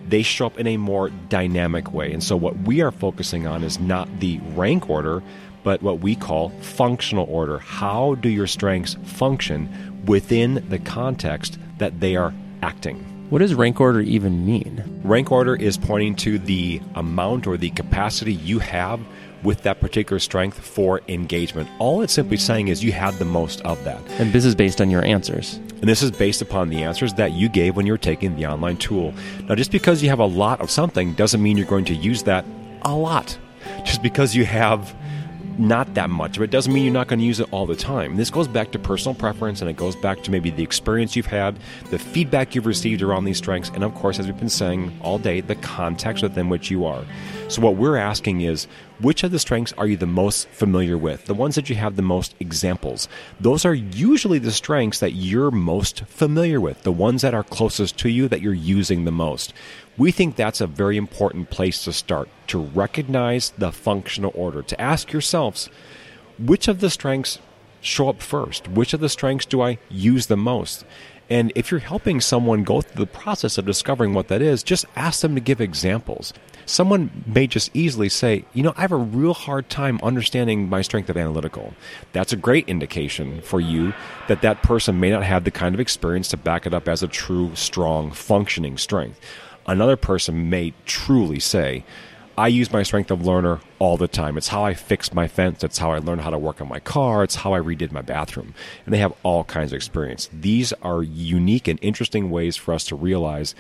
They 0.08 0.24
show 0.24 0.48
up 0.48 0.60
in 0.60 0.68
a 0.68 0.78
more 0.78 1.10
dynamic 1.10 1.92
way. 1.94 2.12
And 2.12 2.24
so, 2.24 2.36
what 2.36 2.58
we 2.60 2.82
are 2.82 2.92
focusing 2.92 3.48
on 3.48 3.64
is 3.64 3.80
not 3.80 4.20
the 4.20 4.40
rank 4.56 4.90
order, 4.90 5.24
but 5.64 5.82
what 5.82 6.00
we 6.00 6.16
call 6.16 6.50
functional 6.62 7.26
order. 7.30 7.58
How 7.60 8.16
do 8.16 8.30
your 8.30 8.48
strengths 8.48 8.96
function 9.04 10.04
within 10.06 10.64
the 10.70 10.78
context 10.78 11.58
that 11.80 12.00
they 12.00 12.16
are 12.16 12.34
acting? 12.62 13.15
What 13.30 13.40
does 13.40 13.56
rank 13.56 13.82
order 13.82 14.02
even 14.02 14.46
mean? 14.46 15.02
Rank 15.04 15.32
order 15.32 15.56
is 15.56 15.78
pointing 15.78 16.16
to 16.18 16.38
the 16.38 16.80
amount 16.94 17.48
or 17.48 17.58
the 17.58 17.72
capacity 17.72 18.34
you 18.34 18.60
have 18.60 19.00
with 19.42 19.64
that 19.64 19.80
particular 19.80 20.20
strength 20.20 20.60
for 20.60 21.02
engagement. 21.08 21.68
All 21.80 22.04
it's 22.04 22.14
simply 22.14 22.38
saying 22.38 22.68
is 22.68 22.84
you 22.84 22.92
had 22.92 23.16
the 23.16 23.26
most 23.26 23.62
of 23.62 23.84
that. 23.84 24.00
And 24.20 24.32
this 24.32 24.46
is 24.46 24.54
based 24.54 24.80
on 24.80 24.92
your 24.92 25.04
answers. 25.04 25.56
And 25.56 25.90
this 25.90 26.04
is 26.04 26.12
based 26.12 26.44
upon 26.44 26.70
the 26.70 26.84
answers 26.84 27.16
that 27.16 27.32
you 27.32 27.50
gave 27.50 27.76
when 27.76 27.88
you 27.88 27.94
were 27.94 27.98
taking 27.98 28.36
the 28.36 28.46
online 28.46 28.78
tool. 28.78 29.12
Now, 29.50 29.56
just 29.56 29.72
because 29.72 30.04
you 30.04 30.10
have 30.10 30.20
a 30.20 30.26
lot 30.26 30.62
of 30.62 30.70
something 30.70 31.14
doesn't 31.14 31.42
mean 31.42 31.58
you're 31.58 31.66
going 31.66 31.86
to 31.86 31.96
use 31.96 32.22
that 32.24 32.46
a 32.84 32.96
lot. 32.96 33.36
Just 33.84 34.04
because 34.04 34.36
you 34.36 34.46
have 34.46 34.96
not 35.60 35.94
that 35.94 36.10
much, 36.10 36.38
but 36.38 36.44
it 36.44 36.52
doesn't 36.52 36.74
mean 36.74 36.84
you're 36.84 36.94
not 36.94 37.08
going 37.08 37.20
to 37.20 37.26
use 37.26 37.40
it 37.40 37.48
all 37.52 37.66
the 37.66 37.76
time. 37.76 38.18
This 38.18 38.30
goes 38.30 38.48
back 38.48 38.72
to 38.72 38.80
personal 38.80 39.16
preference 39.16 39.62
and 39.62 39.70
it 39.70 39.78
goes 39.78 39.96
back 39.96 40.24
to 40.24 40.32
maybe 40.32 40.50
the 40.50 40.64
experience 40.64 41.16
you've 41.16 41.26
had, 41.26 41.58
the 41.90 42.00
feedback 42.00 42.56
you've 42.56 42.66
received 42.66 43.02
around 43.02 43.26
these 43.26 43.38
strengths, 43.38 43.70
and 43.70 43.84
of 43.84 43.94
course, 43.96 44.20
as 44.20 44.28
we've 44.28 44.38
been 44.38 44.50
saying 44.50 44.98
all 45.02 45.18
day, 45.18 45.42
the 45.42 45.56
context 45.56 46.24
within 46.24 46.50
which 46.50 46.70
you 46.70 46.86
are. 46.86 47.04
So, 47.48 47.62
what 47.62 47.76
we're 47.76 47.98
asking 47.98 48.42
is 48.42 48.68
which 49.00 49.24
of 49.24 49.32
the 49.32 49.40
strengths 49.40 49.74
are 49.74 49.88
you 49.88 49.98
the 49.98 50.06
most 50.06 50.48
familiar 50.50 50.98
with? 50.98 51.26
The 51.26 51.34
ones 51.34 51.56
that 51.56 51.70
you 51.70 51.76
have 51.76 51.96
the 51.96 52.02
most 52.02 52.34
examples. 52.40 53.10
Those 53.40 53.66
are 53.66 53.74
usually 53.74 54.40
the 54.40 54.52
strengths 54.52 55.00
that 55.00 55.12
you're 55.12 55.52
most 55.52 56.06
familiar 56.06 56.62
with, 56.62 56.84
the 56.84 56.92
ones 56.92 57.22
that 57.22 57.34
are 57.34 57.44
closest 57.44 57.98
to 58.00 58.10
you 58.10 58.28
that 58.30 58.42
you're 58.42 58.54
using 58.54 59.04
the 59.04 59.12
most. 59.12 59.54
We 59.98 60.12
think 60.12 60.36
that's 60.36 60.62
a 60.62 60.68
very 60.68 60.98
important 60.98 61.50
place 61.50 61.84
to 61.86 61.94
start 61.94 62.28
to 62.48 62.60
recognize 62.60 63.52
the 63.58 63.72
functional 63.72 64.32
order, 64.36 64.62
to 64.62 64.82
ask 64.82 65.14
yourselves 65.14 65.70
which 66.38 66.68
of 66.68 66.82
the 66.82 66.90
strengths 66.90 67.40
show 67.86 68.10
up 68.10 68.22
first? 68.22 68.68
Which 68.68 68.94
of 68.94 69.00
the 69.00 69.10
strengths 69.10 69.46
do 69.46 69.62
I 69.62 69.78
use 69.90 70.26
the 70.26 70.36
most? 70.36 70.84
And 71.30 71.52
if 71.56 71.72
you're 71.72 71.80
helping 71.80 72.22
someone 72.22 72.64
go 72.64 72.82
through 72.82 73.06
the 73.06 73.12
process 73.12 73.58
of 73.58 73.66
discovering 73.66 74.14
what 74.14 74.28
that 74.28 74.42
is, 74.42 74.62
just 74.62 74.86
ask 74.96 75.22
them 75.22 75.34
to 75.36 75.42
give 75.42 75.60
examples. 75.60 76.34
Someone 76.68 77.24
may 77.26 77.48
just 77.48 77.72
easily 77.76 78.10
say, 78.10 78.46
you 78.54 78.64
know, 78.64 78.74
I 78.76 78.82
have 78.82 78.92
a 78.92 78.98
real 78.98 79.34
hard 79.34 79.70
time 79.70 80.00
understanding 80.04 80.70
my 80.70 80.82
strength 80.82 81.10
of 81.10 81.18
analytical. 81.18 81.74
That's 82.12 82.34
a 82.34 82.38
great 82.38 82.68
indication 82.68 83.42
for 83.42 83.60
you 83.60 83.94
that 84.28 84.42
that 84.42 84.62
person 84.62 85.00
may 85.00 85.10
not 85.10 85.24
have 85.24 85.46
the 85.46 85.52
kind 85.52 85.74
of 85.74 85.82
experience 85.82 86.28
to 86.30 86.38
back 86.38 86.66
it 86.66 86.74
up 86.74 86.88
as 86.88 87.02
a 87.02 87.08
true, 87.08 87.56
strong, 87.56 88.12
functioning 88.12 88.78
strength. 88.78 89.20
Another 89.68 89.96
person 89.96 90.50
may 90.50 90.74
truly 90.86 91.40
say, 91.40 91.84
I 92.38 92.50
use 92.50 92.72
my 92.72 92.84
strength 92.84 93.12
of 93.12 93.26
learner 93.26 93.62
all 93.80 93.96
the 93.96 94.10
time. 94.10 94.38
It's 94.38 94.50
how 94.50 94.66
I 94.66 94.74
fixed 94.74 95.14
my 95.14 95.26
fence. 95.26 95.64
It's 95.64 95.78
how 95.78 95.92
I 95.92 96.00
learned 96.00 96.20
how 96.20 96.32
to 96.32 96.38
work 96.38 96.60
on 96.60 96.68
my 96.68 96.82
car. 96.82 97.24
It's 97.24 97.36
how 97.36 97.54
I 97.54 97.62
redid 97.62 97.94
my 97.94 98.02
bathroom. 98.02 98.54
And 98.86 98.94
they 98.94 98.98
have 98.98 99.14
all 99.24 99.46
kinds 99.46 99.72
of 99.72 99.78
experience. 99.78 100.30
These 100.34 100.74
are 100.82 101.02
unique 101.02 101.70
and 101.70 101.80
interesting 101.82 102.30
ways 102.30 102.58
for 102.58 102.74
us 102.74 102.84
to 102.88 102.96
realize 102.96 103.56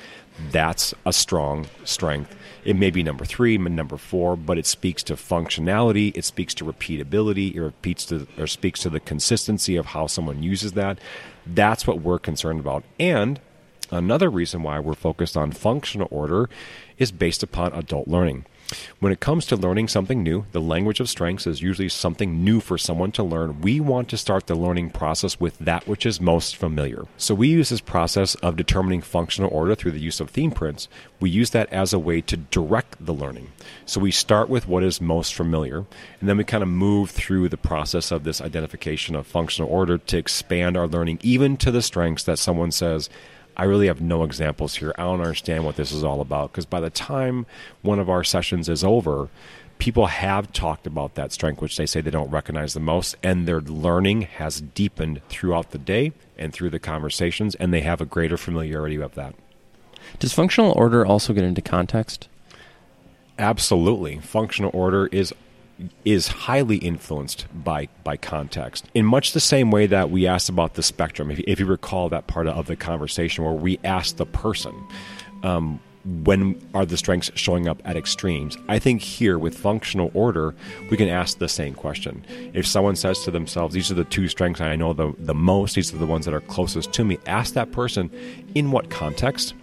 that's 0.51 0.93
a 1.05 1.13
strong 1.13 1.67
strength. 1.85 2.35
It 2.65 2.75
may 2.75 2.89
be 2.89 3.01
number 3.01 3.23
three, 3.23 3.57
number 3.57 3.95
four, 3.95 4.35
but 4.35 4.57
it 4.57 4.65
speaks 4.65 5.03
to 5.03 5.13
functionality. 5.13 6.11
It 6.13 6.25
speaks 6.25 6.53
to 6.55 6.65
repeatability. 6.65 7.55
It 7.55 7.61
repeats 7.61 8.05
to, 8.07 8.27
or 8.37 8.45
speaks 8.45 8.81
to 8.81 8.89
the 8.89 8.99
consistency 8.99 9.77
of 9.77 9.87
how 9.87 10.07
someone 10.07 10.43
uses 10.43 10.73
that. 10.73 10.99
That's 11.45 11.87
what 11.87 12.01
we're 12.01 12.19
concerned 12.19 12.59
about. 12.59 12.83
And 12.99 13.39
Another 13.91 14.29
reason 14.29 14.63
why 14.63 14.79
we're 14.79 14.93
focused 14.93 15.37
on 15.37 15.51
functional 15.51 16.07
order 16.11 16.49
is 16.97 17.11
based 17.11 17.43
upon 17.43 17.73
adult 17.73 18.07
learning. 18.07 18.45
When 18.99 19.11
it 19.11 19.19
comes 19.19 19.45
to 19.45 19.55
learning 19.55 19.89
something 19.89 20.23
new, 20.23 20.45
the 20.51 20.61
language 20.61 20.99
of 20.99 21.07
strengths 21.07 21.45
is 21.45 21.61
usually 21.61 21.89
something 21.89 22.43
new 22.43 22.59
for 22.59 22.79
someone 22.79 23.11
to 23.11 23.21
learn. 23.21 23.61
We 23.61 23.79
want 23.79 24.09
to 24.09 24.17
start 24.17 24.47
the 24.47 24.55
learning 24.55 24.89
process 24.89 25.39
with 25.39 25.57
that 25.59 25.87
which 25.87 26.03
is 26.03 26.19
most 26.19 26.55
familiar. 26.55 27.05
So 27.15 27.35
we 27.35 27.47
use 27.47 27.69
this 27.69 27.81
process 27.81 28.33
of 28.35 28.55
determining 28.55 29.01
functional 29.01 29.53
order 29.53 29.75
through 29.75 29.91
the 29.91 29.99
use 29.99 30.19
of 30.19 30.31
theme 30.31 30.49
prints. 30.49 30.87
We 31.19 31.29
use 31.29 31.51
that 31.51 31.71
as 31.71 31.93
a 31.93 31.99
way 31.99 32.21
to 32.21 32.37
direct 32.37 33.05
the 33.05 33.13
learning. 33.13 33.51
So 33.85 33.99
we 33.99 34.11
start 34.11 34.49
with 34.49 34.67
what 34.67 34.83
is 34.83 34.99
most 34.99 35.35
familiar, 35.35 35.85
and 36.19 36.27
then 36.27 36.37
we 36.37 36.43
kind 36.43 36.63
of 36.63 36.69
move 36.69 37.11
through 37.11 37.49
the 37.49 37.57
process 37.57 38.11
of 38.11 38.23
this 38.23 38.41
identification 38.41 39.15
of 39.15 39.27
functional 39.27 39.69
order 39.69 39.99
to 39.99 40.17
expand 40.17 40.75
our 40.75 40.87
learning 40.87 41.19
even 41.21 41.55
to 41.57 41.69
the 41.69 41.83
strengths 41.83 42.23
that 42.23 42.39
someone 42.39 42.71
says, 42.71 43.11
I 43.57 43.63
really 43.63 43.87
have 43.87 44.01
no 44.01 44.23
examples 44.23 44.75
here. 44.75 44.93
I 44.97 45.03
don't 45.03 45.21
understand 45.21 45.65
what 45.65 45.75
this 45.75 45.91
is 45.91 46.03
all 46.03 46.21
about 46.21 46.51
because 46.51 46.65
by 46.65 46.79
the 46.79 46.89
time 46.89 47.45
one 47.81 47.99
of 47.99 48.09
our 48.09 48.23
sessions 48.23 48.67
is 48.67 48.83
over, 48.83 49.29
people 49.77 50.07
have 50.07 50.51
talked 50.51 50.87
about 50.87 51.15
that 51.15 51.31
strength, 51.31 51.61
which 51.61 51.77
they 51.77 51.85
say 51.85 52.01
they 52.01 52.11
don't 52.11 52.29
recognize 52.29 52.73
the 52.73 52.79
most, 52.79 53.15
and 53.23 53.47
their 53.47 53.61
learning 53.61 54.23
has 54.23 54.61
deepened 54.61 55.21
throughout 55.29 55.71
the 55.71 55.77
day 55.77 56.11
and 56.37 56.53
through 56.53 56.69
the 56.69 56.79
conversations, 56.79 57.55
and 57.55 57.73
they 57.73 57.81
have 57.81 58.01
a 58.01 58.05
greater 58.05 58.37
familiarity 58.37 58.97
with 58.97 59.13
that. 59.15 59.35
Does 60.19 60.33
functional 60.33 60.71
order 60.73 61.05
also 61.05 61.33
get 61.33 61.43
into 61.43 61.61
context? 61.61 62.27
Absolutely. 63.37 64.19
Functional 64.19 64.71
order 64.73 65.07
is 65.07 65.33
is 66.05 66.27
highly 66.27 66.77
influenced 66.77 67.47
by 67.53 67.87
by 68.03 68.17
context. 68.17 68.85
In 68.93 69.05
much 69.05 69.33
the 69.33 69.39
same 69.39 69.71
way 69.71 69.87
that 69.87 70.09
we 70.09 70.27
asked 70.27 70.49
about 70.49 70.75
the 70.75 70.83
spectrum, 70.83 71.31
if, 71.31 71.39
if 71.39 71.59
you 71.59 71.65
recall 71.65 72.09
that 72.09 72.27
part 72.27 72.47
of 72.47 72.67
the 72.67 72.75
conversation 72.75 73.43
where 73.43 73.53
we 73.53 73.79
asked 73.83 74.17
the 74.17 74.25
person, 74.25 74.73
um, 75.43 75.79
when 76.05 76.61
are 76.75 76.85
the 76.85 76.97
strengths 76.97 77.31
showing 77.33 77.67
up 77.67 77.81
at 77.83 77.97
extremes? 77.97 78.57
I 78.67 78.77
think 78.77 79.01
here 79.01 79.39
with 79.39 79.57
functional 79.57 80.11
order, 80.13 80.53
we 80.91 80.97
can 80.97 81.09
ask 81.09 81.39
the 81.39 81.49
same 81.49 81.73
question. 81.73 82.23
If 82.53 82.67
someone 82.67 82.95
says 82.95 83.23
to 83.23 83.31
themselves, 83.31 83.73
These 83.73 83.91
are 83.91 83.95
the 83.95 84.03
two 84.03 84.27
strengths 84.27 84.61
I 84.61 84.75
know 84.75 84.93
the, 84.93 85.13
the 85.17 85.33
most, 85.33 85.75
these 85.75 85.93
are 85.93 85.97
the 85.97 86.05
ones 86.05 86.25
that 86.25 86.33
are 86.33 86.41
closest 86.41 86.93
to 86.93 87.03
me, 87.03 87.17
ask 87.25 87.55
that 87.55 87.71
person, 87.71 88.11
In 88.53 88.71
what 88.71 88.89
context? 88.89 89.55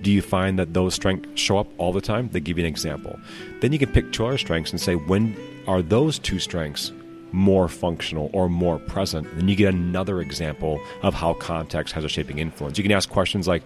Do 0.00 0.10
you 0.10 0.22
find 0.22 0.58
that 0.58 0.72
those 0.72 0.94
strengths 0.94 1.40
show 1.40 1.58
up 1.58 1.66
all 1.76 1.92
the 1.92 2.00
time? 2.00 2.30
They 2.30 2.40
give 2.40 2.56
you 2.56 2.64
an 2.64 2.70
example. 2.70 3.18
Then 3.60 3.72
you 3.72 3.78
can 3.78 3.92
pick 3.92 4.12
two 4.12 4.24
other 4.24 4.38
strengths 4.38 4.70
and 4.70 4.80
say, 4.80 4.94
when 4.94 5.36
are 5.66 5.82
those 5.82 6.18
two 6.18 6.38
strengths 6.38 6.92
more 7.32 7.68
functional 7.68 8.30
or 8.32 8.48
more 8.48 8.78
present? 8.78 9.26
Then 9.36 9.48
you 9.48 9.56
get 9.56 9.72
another 9.72 10.20
example 10.20 10.80
of 11.02 11.14
how 11.14 11.34
context 11.34 11.94
has 11.94 12.04
a 12.04 12.08
shaping 12.08 12.38
influence. 12.38 12.78
You 12.78 12.84
can 12.84 12.92
ask 12.92 13.08
questions 13.08 13.46
like, 13.46 13.62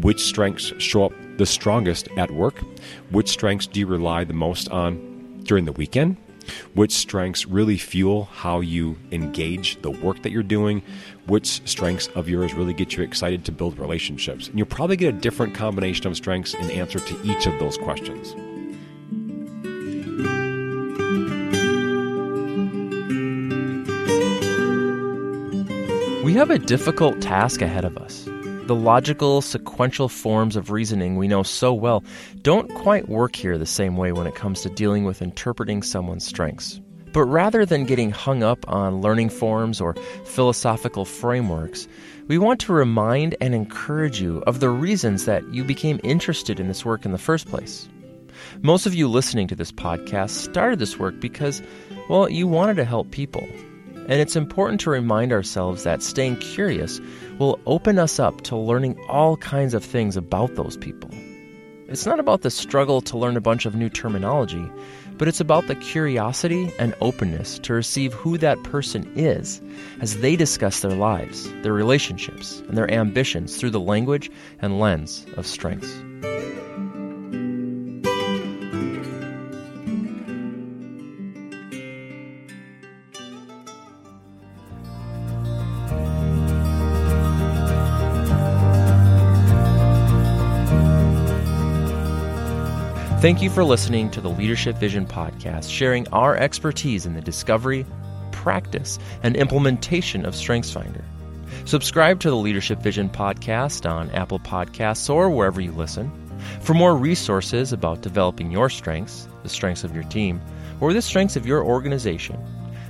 which 0.00 0.24
strengths 0.24 0.72
show 0.78 1.04
up 1.04 1.12
the 1.36 1.46
strongest 1.46 2.08
at 2.16 2.30
work? 2.30 2.58
Which 3.10 3.28
strengths 3.28 3.66
do 3.66 3.80
you 3.80 3.86
rely 3.86 4.24
the 4.24 4.32
most 4.32 4.68
on 4.68 5.42
during 5.44 5.64
the 5.64 5.72
weekend? 5.72 6.16
Which 6.74 6.92
strengths 6.92 7.46
really 7.46 7.78
fuel 7.78 8.24
how 8.24 8.60
you 8.60 8.98
engage 9.12 9.80
the 9.82 9.90
work 9.90 10.22
that 10.22 10.30
you're 10.30 10.42
doing? 10.42 10.82
Which 11.26 11.66
strengths 11.66 12.08
of 12.08 12.28
yours 12.28 12.54
really 12.54 12.74
get 12.74 12.96
you 12.96 13.02
excited 13.02 13.44
to 13.46 13.52
build 13.52 13.78
relationships? 13.78 14.48
And 14.48 14.58
you'll 14.58 14.66
probably 14.66 14.96
get 14.96 15.14
a 15.14 15.18
different 15.18 15.54
combination 15.54 16.06
of 16.06 16.16
strengths 16.16 16.54
in 16.54 16.70
answer 16.70 16.98
to 16.98 17.22
each 17.22 17.46
of 17.46 17.58
those 17.58 17.78
questions. 17.78 18.34
We 26.34 26.40
have 26.40 26.50
a 26.50 26.58
difficult 26.58 27.22
task 27.22 27.62
ahead 27.62 27.84
of 27.84 27.96
us. 27.96 28.24
The 28.66 28.74
logical, 28.74 29.40
sequential 29.40 30.08
forms 30.08 30.56
of 30.56 30.72
reasoning 30.72 31.14
we 31.14 31.28
know 31.28 31.44
so 31.44 31.72
well 31.72 32.02
don't 32.42 32.74
quite 32.74 33.08
work 33.08 33.36
here 33.36 33.56
the 33.56 33.64
same 33.64 33.96
way 33.96 34.10
when 34.10 34.26
it 34.26 34.34
comes 34.34 34.60
to 34.62 34.68
dealing 34.68 35.04
with 35.04 35.22
interpreting 35.22 35.84
someone's 35.84 36.26
strengths. 36.26 36.80
But 37.12 37.26
rather 37.26 37.64
than 37.64 37.84
getting 37.84 38.10
hung 38.10 38.42
up 38.42 38.68
on 38.68 39.00
learning 39.00 39.28
forms 39.28 39.80
or 39.80 39.94
philosophical 40.24 41.04
frameworks, 41.04 41.86
we 42.26 42.36
want 42.36 42.58
to 42.62 42.72
remind 42.72 43.36
and 43.40 43.54
encourage 43.54 44.20
you 44.20 44.42
of 44.44 44.58
the 44.58 44.70
reasons 44.70 45.26
that 45.26 45.48
you 45.54 45.62
became 45.62 46.00
interested 46.02 46.58
in 46.58 46.66
this 46.66 46.84
work 46.84 47.04
in 47.04 47.12
the 47.12 47.16
first 47.16 47.46
place. 47.46 47.88
Most 48.60 48.86
of 48.86 48.94
you 48.94 49.06
listening 49.06 49.46
to 49.46 49.54
this 49.54 49.70
podcast 49.70 50.30
started 50.30 50.80
this 50.80 50.98
work 50.98 51.20
because, 51.20 51.62
well, 52.08 52.28
you 52.28 52.48
wanted 52.48 52.74
to 52.74 52.84
help 52.84 53.12
people. 53.12 53.46
And 54.06 54.20
it's 54.20 54.36
important 54.36 54.80
to 54.82 54.90
remind 54.90 55.32
ourselves 55.32 55.84
that 55.84 56.02
staying 56.02 56.36
curious 56.36 57.00
will 57.38 57.58
open 57.66 57.98
us 57.98 58.18
up 58.18 58.42
to 58.42 58.56
learning 58.56 58.98
all 59.08 59.36
kinds 59.38 59.72
of 59.72 59.82
things 59.82 60.16
about 60.16 60.54
those 60.56 60.76
people. 60.76 61.10
It's 61.88 62.06
not 62.06 62.20
about 62.20 62.42
the 62.42 62.50
struggle 62.50 63.00
to 63.02 63.16
learn 63.18 63.36
a 63.36 63.40
bunch 63.40 63.66
of 63.66 63.74
new 63.74 63.88
terminology, 63.88 64.70
but 65.16 65.28
it's 65.28 65.40
about 65.40 65.66
the 65.68 65.74
curiosity 65.74 66.72
and 66.78 66.94
openness 67.00 67.58
to 67.60 67.72
receive 67.72 68.12
who 68.12 68.36
that 68.38 68.62
person 68.64 69.10
is 69.14 69.62
as 70.00 70.18
they 70.18 70.34
discuss 70.36 70.80
their 70.80 70.96
lives, 70.96 71.50
their 71.62 71.72
relationships, 71.72 72.60
and 72.68 72.76
their 72.76 72.90
ambitions 72.90 73.56
through 73.56 73.70
the 73.70 73.80
language 73.80 74.30
and 74.60 74.80
lens 74.80 75.26
of 75.36 75.46
strengths. 75.46 75.94
Thank 93.24 93.40
you 93.40 93.48
for 93.48 93.64
listening 93.64 94.10
to 94.10 94.20
the 94.20 94.28
Leadership 94.28 94.76
Vision 94.76 95.06
podcast, 95.06 95.70
sharing 95.70 96.06
our 96.08 96.36
expertise 96.36 97.06
in 97.06 97.14
the 97.14 97.22
discovery, 97.22 97.86
practice, 98.32 98.98
and 99.22 99.34
implementation 99.34 100.26
of 100.26 100.34
StrengthsFinder. 100.34 101.02
Subscribe 101.64 102.20
to 102.20 102.28
the 102.28 102.36
Leadership 102.36 102.80
Vision 102.80 103.08
podcast 103.08 103.90
on 103.90 104.10
Apple 104.10 104.40
Podcasts 104.40 105.08
or 105.08 105.30
wherever 105.30 105.58
you 105.58 105.72
listen. 105.72 106.12
For 106.60 106.74
more 106.74 106.94
resources 106.94 107.72
about 107.72 108.02
developing 108.02 108.50
your 108.50 108.68
strengths, 108.68 109.26
the 109.42 109.48
strengths 109.48 109.84
of 109.84 109.94
your 109.94 110.04
team, 110.04 110.38
or 110.82 110.92
the 110.92 111.00
strengths 111.00 111.36
of 111.36 111.46
your 111.46 111.64
organization, 111.64 112.38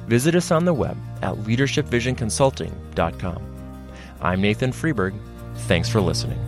visit 0.09 0.35
us 0.35 0.51
on 0.51 0.65
the 0.65 0.75
web 0.75 0.97
at 1.23 1.37
leadershipvisionconsulting.com. 1.37 3.77
I'm 4.21 4.41
Nathan 4.41 4.73
Freeburg. 4.73 5.17
Thanks 5.69 5.89
for 5.89 6.01
listening. 6.01 6.41